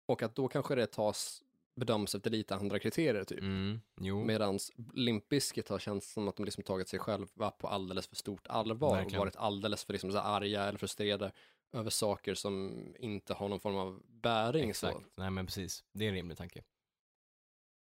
[0.06, 1.44] Och att då kanske det tas,
[1.76, 3.40] bedöms efter lite andra kriterier typ.
[3.40, 3.82] Mm.
[4.02, 4.24] Jo.
[4.24, 4.60] Medan
[4.94, 8.48] Limp Bizkit har känts som att de liksom tagit sig själva på alldeles för stort
[8.48, 9.20] allvar Verkligen.
[9.20, 11.32] och varit alldeles för liksom så arga eller frustrerade
[11.72, 14.70] över saker som inte har någon form av bäring.
[14.70, 14.98] Exakt.
[14.98, 15.04] Så.
[15.16, 15.84] Nej men precis.
[15.94, 16.64] Det är en rimlig tanke.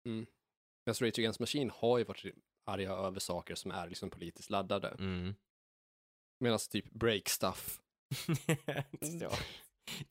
[0.05, 0.25] Mm.
[0.85, 2.35] Medan Rage Against Machine har ju varit
[2.65, 4.87] arga över saker som är liksom politiskt laddade.
[4.87, 5.35] Mm.
[6.43, 7.79] Medan typ break stuff,
[9.21, 9.31] ja.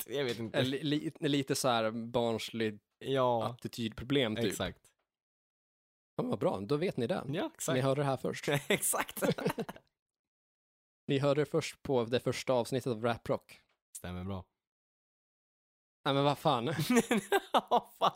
[0.06, 0.62] Jag vet inte.
[0.62, 4.44] li, li, lite så här barnslig Ja, attitydproblem typ.
[4.44, 4.90] exakt.
[6.16, 7.24] Ja, vad bra, då vet ni det.
[7.32, 7.74] Ja, exakt.
[7.76, 8.48] Ni hörde det här först.
[8.68, 9.22] exakt.
[11.06, 13.60] Ni hörde det först på det första avsnittet av Rap Rock.
[13.96, 14.44] Stämmer bra.
[16.04, 16.74] Nej men vad fan,
[17.52, 18.12] Ja, fan.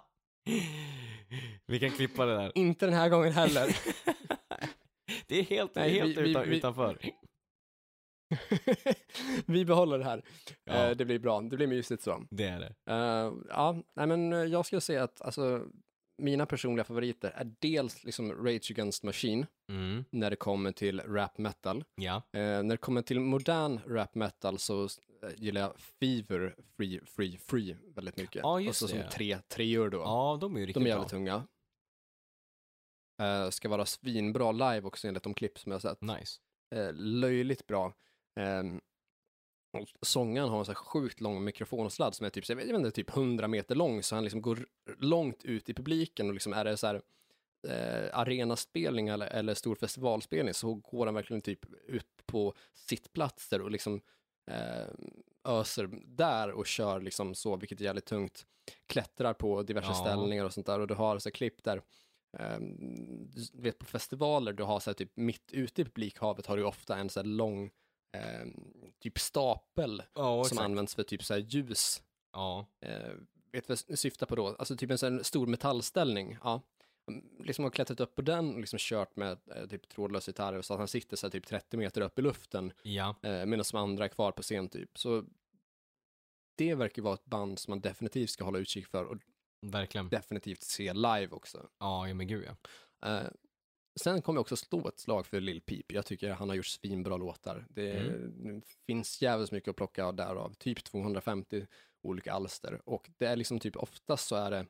[1.67, 2.53] Vi kan klippa det där.
[2.59, 3.77] inte den här gången heller.
[5.27, 6.99] det är helt, Nej, helt vi- utan, vi- utanför.
[9.47, 10.25] Vi behåller det här.
[10.65, 10.73] Ja.
[10.73, 12.27] Eh, det blir bra, det blir mysigt så.
[12.31, 12.75] Det är det.
[12.93, 15.67] Eh, ja, nej men eh, jag skulle säga att alltså,
[16.23, 20.05] mina personliga favoriter är dels liksom Rage Against Machine Mm.
[20.11, 21.85] när det kommer till rap metal.
[21.95, 22.17] Ja.
[22.17, 24.89] Eh, när det kommer till modern rap metal så
[25.37, 28.43] gillar jag Fever, Free, Free, Free väldigt mycket.
[28.43, 29.03] Ja, just och så det.
[29.03, 29.99] som tre treor då.
[29.99, 30.95] ja, de är ju riktigt De är bra.
[30.95, 31.47] jävligt tunga.
[33.23, 36.01] Eh, ska vara svinbra live också enligt de klipp som jag har sett.
[36.01, 36.41] Nice.
[36.75, 37.93] Eh, löjligt bra.
[38.37, 38.63] Eh,
[39.73, 42.91] och sångaren har en så här sjukt lång mikrofonsladd som är typ, jag vet inte,
[42.91, 44.67] typ 100 meter lång, så han liksom går
[44.99, 47.03] långt ut i publiken och liksom är det så här
[47.69, 53.71] eh, arenaspelning eller, eller stor festivalspelning så går han verkligen typ ut på sittplatser och
[53.71, 54.01] liksom
[54.51, 54.89] eh,
[55.49, 58.47] öser där och kör liksom så, vilket är jävligt tungt.
[58.87, 59.95] Klättrar på diverse Ja.
[59.95, 61.83] ställningar och sånt där och du har så här klipp där
[62.39, 66.57] Um, du vet på festivaler, du har så här typ mitt ute i publikhavet har
[66.57, 67.71] du ofta en så här lång
[68.17, 72.03] ehm, typ stapel Ja, som används för typ så här ljus.
[72.33, 72.67] Ja.
[72.81, 73.13] Eh,
[73.53, 74.47] vet vad jag syftar på då?
[74.49, 76.39] Alltså typ en sån stor metallställning.
[76.43, 76.63] Ja.
[77.11, 80.63] Mm, Liksom har klättrat upp på den och liksom kört med eh, typ trådlös gitarr
[80.63, 83.15] så att han sitter så här typ 30 meter upp i luften Ja.
[83.23, 84.99] eh, medan de andra är kvar på scen typ.
[84.99, 85.25] Så
[86.57, 89.17] det verkar vara ett band som man definitivt ska hålla utkik för och
[89.63, 90.09] Verkligen.
[90.09, 91.69] definitivt se live också.
[91.79, 92.57] Ja, ja men gud ja.
[93.09, 93.27] Eh,
[93.97, 95.93] sen kommer jag också slå ett slag för Lil Peep.
[95.93, 97.67] Jag tycker han har gjort svinbra låtar.
[97.71, 98.63] Det Mm.
[98.87, 100.55] finns jävligt mycket att plocka av därav.
[100.55, 101.67] Typ 250
[102.03, 102.81] olika alster.
[102.85, 104.67] Och det är liksom typ oftast så är det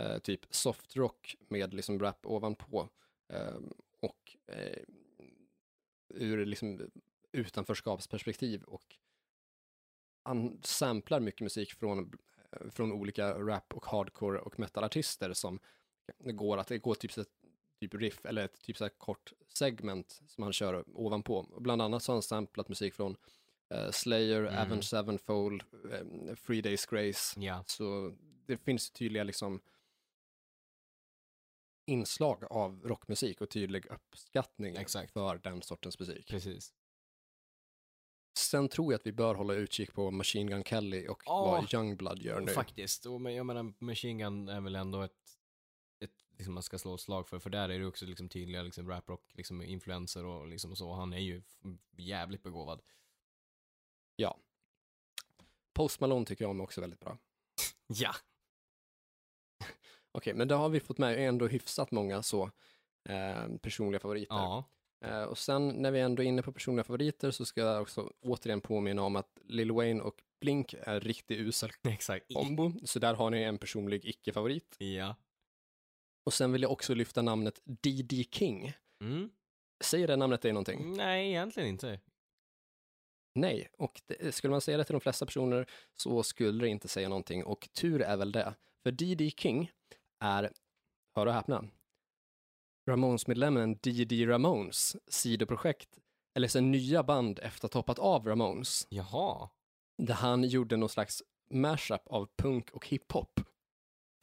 [0.00, 2.88] eh, typ softrock med liksom rap ovanpå.
[3.32, 3.56] Eh,
[4.00, 4.82] och eh,
[6.14, 6.90] ur liksom
[7.32, 8.62] utanförskapsperspektiv.
[8.62, 8.96] Och
[10.22, 12.12] han samplar mycket musik från,
[12.52, 15.60] eh, från olika rap och hardcore och metalartister som
[16.18, 17.12] det går att det går typ
[17.80, 21.36] typ riff eller ett typ så här kort segment som han kör ovanpå.
[21.38, 23.16] Och bland annat så har han samplat musik från
[23.70, 24.54] eh, Slayer, Mm.
[24.58, 25.62] Avenged Sevenfold,
[25.92, 27.40] eh, Free Days Grace.
[27.40, 27.64] Ja.
[27.66, 28.16] Så
[28.46, 29.60] det finns tydliga liksom
[31.86, 35.12] inslag av rockmusik och tydlig uppskattning Exakt.
[35.12, 36.28] för den sortens musik.
[36.28, 36.72] Precis.
[38.38, 41.44] Sen tror jag att vi bör hålla utkik på Machine Gun Kelly och Ja.
[41.44, 42.52] vad Youngblood gör nu.
[42.52, 43.06] Faktiskt.
[43.06, 45.35] Och jag menar, Machine Gun är väl ändå ett
[46.36, 48.88] liksom man ska slå ett slag för, för där är det också liksom tydliga liksom
[48.88, 50.92] rap-rock, liksom influenser och liksom så.
[50.92, 51.42] Han är ju
[51.96, 52.82] jävligt begåvad.
[55.76, 57.18] Post Malone tycker jag om också väldigt bra.
[57.86, 58.14] Ja.
[60.12, 62.50] Okej, men då har vi fått med ändå hyfsat många så
[63.08, 64.34] eh, personliga favoriter.
[64.34, 64.64] Ja.
[65.04, 68.12] Eh, och sen när vi ändå är inne på personliga favoriter så ska jag också
[68.20, 72.26] återigen påminna om att Lil Wayne och Blink är riktigt usel Exakt.
[72.34, 74.76] kombo, så där har ni en personlig icke-favorit.
[74.78, 75.14] Ja.
[76.26, 78.24] Och sen vill jag också lyfta namnet D.D.
[78.30, 78.72] King.
[79.00, 79.30] Mm.
[79.84, 80.96] Säger det namnet dig någonting?
[80.96, 82.00] Nej, egentligen inte.
[83.34, 86.88] Nej, och det, skulle man säga det till de flesta personer så skulle det inte
[86.88, 88.54] säga någonting och tur är väl det.
[88.82, 89.30] För D.D.
[89.36, 89.70] King
[90.20, 90.52] är,
[91.16, 91.64] hör och häpna,
[92.88, 94.26] Ramones-medlemmen D.D.
[94.26, 95.98] Ramones sidoprojekt,
[96.34, 99.48] eller så nya band efter att ha hoppat av Ramones, Jaha.
[99.98, 103.40] där han gjorde någon slags mashup av punk och hiphop.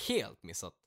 [0.08, 0.83] Helt missat.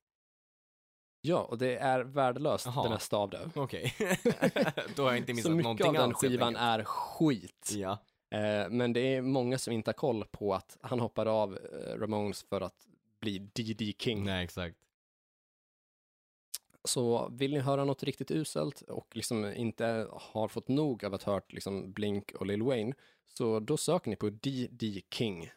[1.26, 2.82] Ja, och det är värdelöst Jaha.
[2.82, 3.50] det mesta av det.
[3.54, 3.94] Okej.
[4.96, 7.72] Då har jag inte missat Så mycket någonting av den alls, skivan är skit.
[7.74, 7.98] Ja.
[8.30, 11.98] Eh, men det är många som inte har koll på att han hoppade av eh,
[11.98, 12.86] Ramones för att
[13.20, 13.94] bli D.D.
[13.98, 14.24] King.
[14.24, 14.76] Nej, exakt.
[16.84, 21.22] Så vill ni höra något riktigt uselt och liksom inte har fått nog av att
[21.22, 25.02] ha hört liksom Blink och Lil Wayne, så då söker ni på D.D.
[25.10, 25.50] King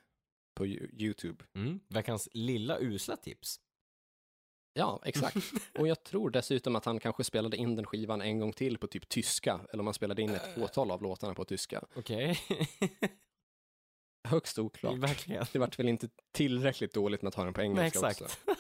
[0.56, 1.46] på Yo- YouTube.
[1.56, 1.80] Mm.
[1.88, 3.60] Veckans lilla usla tips.
[4.80, 5.38] Ja, exakt.
[5.80, 8.88] och jag tror dessutom att han kanske spelade in den skivan en gång till på
[8.88, 11.84] typ tyska, eller om han spelade in ett fåtal av låtarna på tyska.
[11.96, 12.40] Okej.
[14.28, 14.96] Högst oklart.
[14.96, 15.46] Verkligen.
[15.54, 18.22] Det vart väl inte tillräckligt dåligt med att ha den på engelska Nej, exakt.
[18.22, 18.38] också.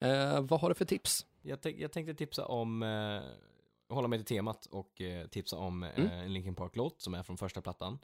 [0.00, 1.26] Eh, vad har du för tips?
[1.42, 3.22] Jag, tänk, jag tänkte tipsa om, eh,
[3.94, 6.10] hålla mig till temat och eh, tipsa om eh, Mm.
[6.12, 7.98] en Linkin Park-låt som är från första plattan.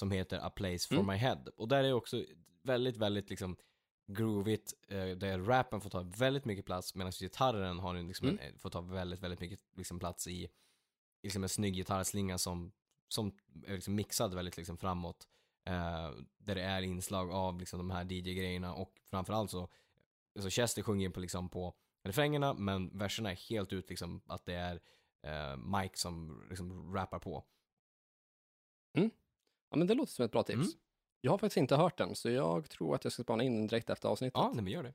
[0.00, 1.06] Som heter A Place For Mm.
[1.06, 1.44] My Head.
[1.56, 2.24] Och där är också
[2.68, 3.56] väldigt, väldigt liksom
[4.06, 8.40] groovigt, eh, där rappen får ta väldigt mycket plats medan gitarren har liksom Mm.
[8.40, 10.48] en, får ta väldigt, väldigt mycket liksom, plats i,
[11.22, 12.72] liksom en snygg gitarrslinga som,
[13.08, 15.28] som är liksom mixad väldigt liksom, framåt.
[15.64, 19.68] Eh, där det är inslag av liksom, de här DJ-grejerna och framförallt så,
[20.40, 24.54] så Chester sjunger på, liksom, på refrängerna men verserna är helt ut liksom att det
[24.54, 24.80] är
[25.22, 27.44] eh, Mike som liksom rappar på.
[29.70, 30.56] Ja, men det låter som ett bra tips.
[30.56, 30.78] Mm.
[31.20, 33.66] Jag har faktiskt inte hört den, så jag tror att jag ska spana in den
[33.66, 34.38] direkt efter avsnittet.
[34.38, 34.94] Ja, nej men gör det.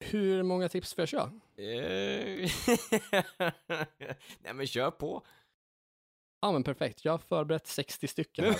[0.00, 1.32] Hur många tips får jag köra?
[1.56, 2.50] Eh,
[4.40, 5.22] Nej men kör på.
[6.40, 7.04] Ja, men perfekt.
[7.04, 8.44] Jag har förberett 60 stycken.
[8.44, 8.58] Här.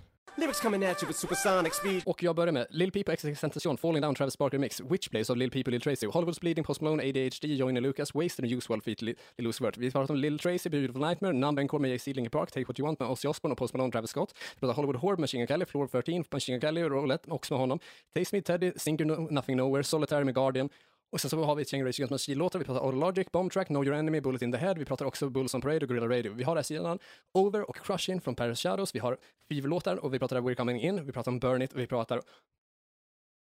[0.38, 2.02] Lyrics coming at you with supersonic speed.
[2.06, 5.30] Och jag börjar med Lil Peep och Tentation, Falling Down, Travis Barker Mix, Witch Plays
[5.30, 8.52] av Lil Peep och Lil Tracy, Hollywood's Bleeding, Post Malone, ADHD, Joyner Lucas, Wasted and
[8.52, 9.76] Use Feet, Lil Uzi Vert.
[9.76, 12.78] Vi pratar om Lil Tracy, Beautiful Nightmare, Number Encore med Jay Linkin Park, Take What
[12.78, 14.34] You Want med Ozzy Osbourne och Post Malone, Travis Scott.
[14.54, 17.54] Vi pratar Hollywood Horde med Machine Gun Kelly, Floor 13, Machine Gun Kelly Roulette, också
[17.54, 17.78] med honom.
[18.14, 20.68] Taste Me, Teddy, Singer no Nothing Nowhere, Solitary med Guardian.
[21.12, 22.58] Och sen så har vi ett gäng Rage Against Machine-låtar.
[22.58, 24.74] Vi pratar Autologic, Bomb Track, Know Your Enemy, Bullet in the Head.
[24.74, 26.32] Vi pratar också Bulls on Parade och Gorilla Radio.
[26.32, 26.98] Vi har här sidan
[27.34, 28.94] Over och Crushing från Paris Shadows.
[28.94, 31.06] Vi har Fever-låtar och vi pratar We're Coming In.
[31.06, 32.22] Vi pratar om Burn It och vi pratar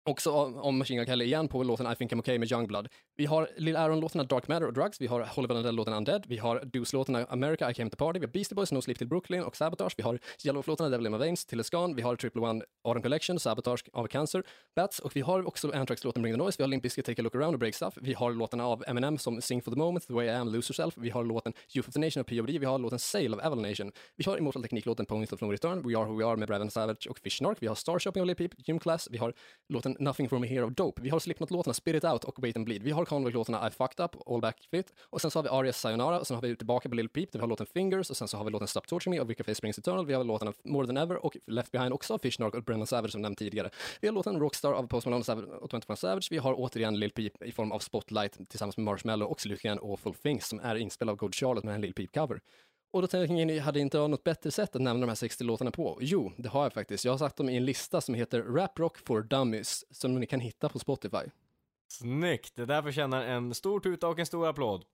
[0.05, 0.31] också
[0.61, 2.87] om Machine Gun Kelly igen på låten I Think I'm Okay med Youngblood.
[3.17, 5.01] Vi har Lil Aaron-låtarna Dark Matter och Drugs.
[5.01, 6.25] Vi har Hollywood Lundell-låten Undead.
[6.27, 8.19] Vi har Deuce-låtarna America, I Came to Party.
[8.19, 9.93] Vi har Beastie Boys, No Sleep Till Brooklyn och Sabotage.
[9.97, 13.39] Vi har Yellow-låtarna Devil in My Veins, Till Scan, Vi har Triple One Autumn Collection,
[13.39, 14.43] Sabotage av Cancer,
[14.75, 16.55] Bats och vi har också Anthrax-låten Bring the Noise.
[16.57, 17.97] Vi har Limp Bizkit Take a Look Around och Break Stuff.
[18.01, 20.71] Vi har låtarna av Eminem som Sing for the Moment, The Way I Am, Lose
[20.71, 20.93] Yourself.
[20.97, 22.49] Vi har låten Youth of the Nation av POD.
[22.49, 23.91] Vi har låten Sail av Evil Nation.
[24.15, 25.87] Vi har Immortal Technique-låten Ponies of No Return.
[25.87, 28.35] We Are Who We Are med Braven Savage och Fish Vi har Starshopping av Lil
[28.35, 29.07] Peep, Gym Class.
[29.11, 29.33] Vi har
[29.69, 31.01] låten Nothing For Me Here of Dope.
[31.01, 32.83] Vi har Slipknot-låtarna Spirit Out och Wait and Bleed.
[32.83, 34.93] Vi har Convict-låtarna I Fucked Up, All Back Fit.
[35.09, 37.31] Och sen så har vi Arias Sayonara och sen har vi tillbaka på Little Peep
[37.31, 39.29] där vi har låten Fingers och sen så har vi låten Stop Torturing Me och
[39.29, 40.05] Wicked Face Springs Eternal.
[40.05, 43.11] Vi har låtarna More Than Ever och Left Behind också av Fishnark och Brennan Savage
[43.11, 43.69] som nämnt tidigare.
[44.01, 46.27] Vi har låten Rockstar av Post Malone och 21 Savage.
[46.31, 50.13] Vi har återigen Little Peep i form av Spotlight tillsammans med Marshmello och slutligen Awful
[50.13, 52.39] Things som är inspelad av God Charlotte med en Little Peep-cover.
[52.95, 55.43] Och då tänker ni, hade inte jag något bättre sätt att nämna de här 60
[55.43, 55.97] låtarna på?
[56.01, 57.05] Jo, det har jag faktiskt.
[57.05, 60.25] Jag har satt dem i en lista som heter Rap Rock for Dummies som ni
[60.25, 61.17] kan hitta på Spotify.
[61.87, 64.85] Snyggt, det där förtjänar en stor tuta och en stor applåd.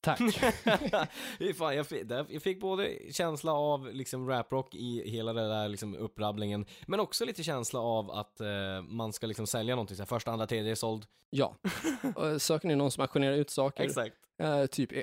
[0.00, 0.18] Tack.
[1.58, 5.96] Fan, jag, fick, jag fick både känsla av liksom raprock i hela den där liksom
[5.96, 10.06] upprabblingen, men också lite känsla av att eh, man ska liksom sälja någonting, så här,
[10.06, 11.06] första, andra, tredje är såld.
[11.30, 11.56] ja.
[12.38, 13.84] Söker ni någon som auktionerar ut saker?
[13.84, 14.16] Exakt.
[14.42, 15.02] Eh, typ, eh,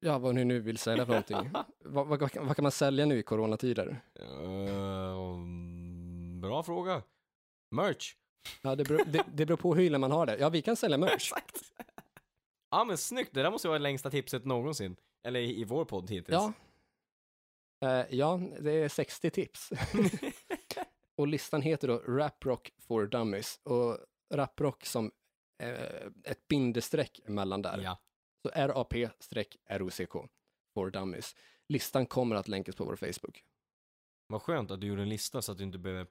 [0.00, 1.50] ja vad ni nu vill sälja för någonting.
[1.84, 4.00] vad, vad, vad, kan- vad kan man sälja nu i coronatider?
[4.20, 5.38] Eh,
[6.40, 7.02] bra fråga.
[7.70, 8.14] Merch.
[8.62, 10.36] Ja, det beror, det, det beror på hur illa man har det.
[10.38, 11.12] Ja, vi kan sälja merch.
[11.14, 11.56] Exakt.
[12.70, 14.96] Ja men snyggt, det där måste vara det längsta tipset någonsin.
[15.26, 16.28] Eller i, i vår podd hittills.
[16.34, 16.52] Ja.
[17.88, 19.70] Eh, ja, det är 60 tips.
[21.16, 23.60] och listan heter då Rap Rock for Dummies.
[23.62, 23.98] Och
[24.34, 25.10] Rap Rock som
[25.62, 27.78] eh, ett bindestreck emellan där.
[27.84, 27.98] ja.
[28.54, 30.28] Så RAP-ROCK
[30.74, 31.36] for Dummies.
[31.68, 33.44] Listan kommer att länkas på vår Facebook.
[34.26, 36.06] Vad skönt att du gjorde en lista så att du inte behöver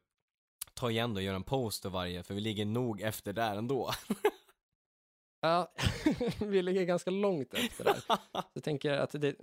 [0.74, 3.56] ta igen det och göra en post för varje, för vi ligger nog efter där
[3.56, 3.92] ändå.
[5.40, 5.72] Ja,
[6.40, 8.04] vi ligger ganska långt efter där.
[8.54, 9.36] Jag tänker att det,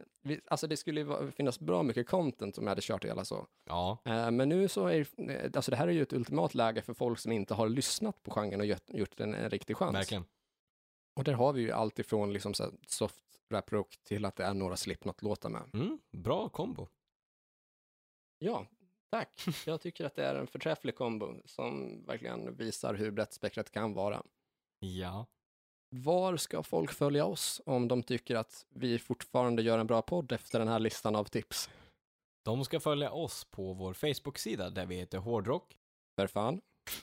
[0.47, 3.47] alltså det skulle finnas bra mycket content om jag hade kört hela så.
[3.64, 5.07] ja, Eh, Men nu så är
[5.57, 8.30] alltså det här är ju ett ultimat läge för folk som inte har lyssnat på
[8.30, 9.95] genren och gjort, gjort en, en riktig chans.
[9.95, 10.24] verkligen.
[11.15, 14.45] Och där har vi ju allt ifrån liksom så soft rap rock till att det
[14.45, 15.62] är några Slipknot-låtar med.
[15.75, 16.89] Mm, bra kombo.
[18.39, 18.67] Ja,
[19.11, 19.45] tack.
[19.67, 23.95] Jag tycker att det är en förträfflig kombo som verkligen visar hur brett spektrat kan
[23.95, 24.23] vara.
[24.79, 25.27] Ja.
[25.91, 30.33] Var ska folk följa oss om de tycker att vi fortfarande gör en bra podd
[30.33, 31.71] efter den här listan av tips?
[32.43, 35.79] De ska följa oss på vår Facebook-sida där vi heter Hårdrock.
[36.17, 36.61] För fan.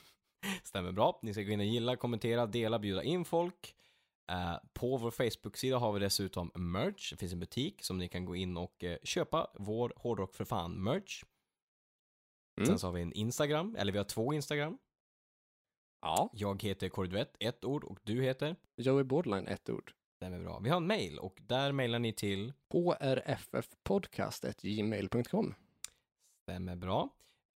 [0.62, 1.18] Stämmer bra.
[1.22, 3.74] Ni ska gå in och gilla, kommentera, dela, bjuda in folk.
[4.32, 7.10] Eh, på vår Facebook-sida har vi dessutom merch.
[7.10, 10.44] Det finns en butik som ni kan gå in och eh, köpa vår Hårdrock för
[10.44, 11.24] fan merch.
[12.56, 12.66] Mm.
[12.66, 14.78] Sen så har vi en Instagram, eller vi har två Instagram.
[16.00, 18.56] Ja, Jag heter Korduett, ett ord, och du heter?
[18.76, 19.92] Joey Borderline, ett ord.
[20.16, 20.58] Stämmer bra.
[20.58, 22.52] Vi har en mail och där mailar ni till
[23.00, 25.54] hrffpodcast.gmail.com.
[26.42, 27.08] Stämmer bra.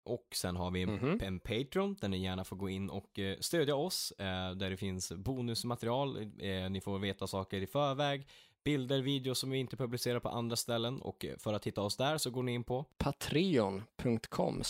[0.06, 1.20] Och sen har vi en, Mhm.
[1.24, 4.12] en Patreon där ni gärna får gå in och eh, stödja oss.
[4.18, 6.18] Eh, där det finns bonusmaterial.
[6.40, 8.28] Eh, ni får veta saker i förväg.
[8.64, 11.02] Bilder, videos som vi inte publicerar på andra ställen.
[11.02, 14.62] Och för att hitta oss där så går ni in på Patreon.com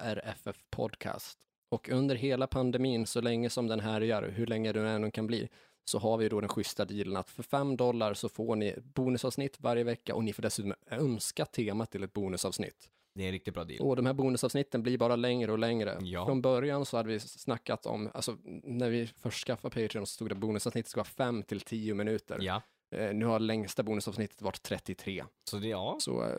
[0.00, 1.38] hrffpodcast.
[1.70, 5.26] Och under hela pandemin, så länge som den här gör, hur länge den än kan
[5.26, 5.48] bli,
[5.84, 9.60] så har vi då den schyssta dealen att för fem dollar så får ni bonusavsnitt
[9.60, 12.90] varje vecka och ni får dessutom önska temat till ett bonusavsnitt.
[13.14, 13.80] Det är en riktigt bra deal.
[13.80, 15.98] Och de här bonusavsnitten blir bara längre och längre.
[16.00, 16.26] Ja.
[16.26, 20.28] Från början så hade vi snackat om, alltså när vi först skaffade Patreon så stod
[20.28, 22.38] det bonusavsnittet ska vara fem till tio minuter.
[22.40, 22.62] Ja,
[22.94, 25.24] Eh, nu har längsta bonusavsnittet varit 33.
[25.50, 25.96] så det, ja.
[26.00, 26.38] Så eh,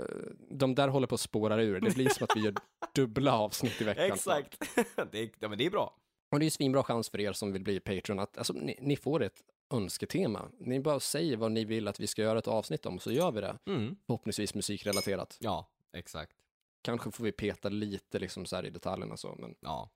[0.49, 1.79] de där håller på att spåra ur.
[1.79, 2.53] Det blir som att vi gör
[2.95, 4.05] dubbla avsnitt i veckan.
[4.05, 4.59] Exakt.
[5.11, 5.95] det, är, ja, men det är bra.
[6.31, 8.77] Och det är ju svinbra chans för er som vill bli Patreon att alltså, ni,
[8.81, 9.41] ni får ett
[9.73, 10.49] önsketema.
[10.59, 13.31] Ni bara säger vad ni vill att vi ska göra ett avsnitt om, så gör
[13.31, 13.57] vi det.
[13.65, 13.95] Mm.
[14.05, 15.37] Förhoppningsvis musikrelaterat.
[15.39, 16.37] Ja, exakt.
[16.85, 19.89] Kanske får vi peta lite liksom så här i detaljerna så, men Ja.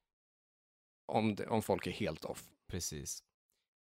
[1.06, 2.50] om, det, om folk är helt off.
[2.68, 3.24] Precis.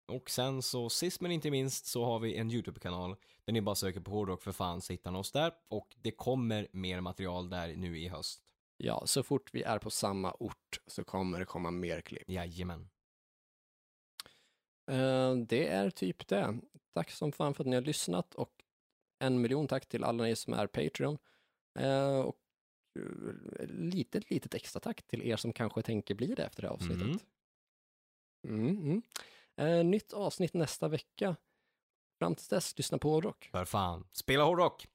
[0.07, 3.75] Och sen så sist men inte minst så har vi en YouTube-kanal där ni bara
[3.75, 7.49] söker på hårdrock för fan så hittar ni oss där och det kommer mer material
[7.49, 8.43] där nu i höst.
[8.77, 12.29] Ja, så fort vi är på samma ort så kommer det komma mer klipp.
[12.29, 12.89] Jajamän.
[14.91, 16.59] Eh, det är typ det.
[16.93, 18.51] Tack som fan för att ni har lyssnat och
[19.19, 21.17] en miljon tack till alla ni som är Patreon.
[21.79, 22.37] Eh, och
[23.67, 27.25] litet, litet extra tack till er som kanske tänker bli det efter det här avsnittet.
[28.47, 29.01] Mm, mm.
[29.55, 31.35] Eh, nytt avsnitt nästa vecka.
[32.19, 33.49] Fram tills dess, lyssna på rock.
[33.51, 34.07] För fan.
[34.11, 34.87] Spela hårdrock!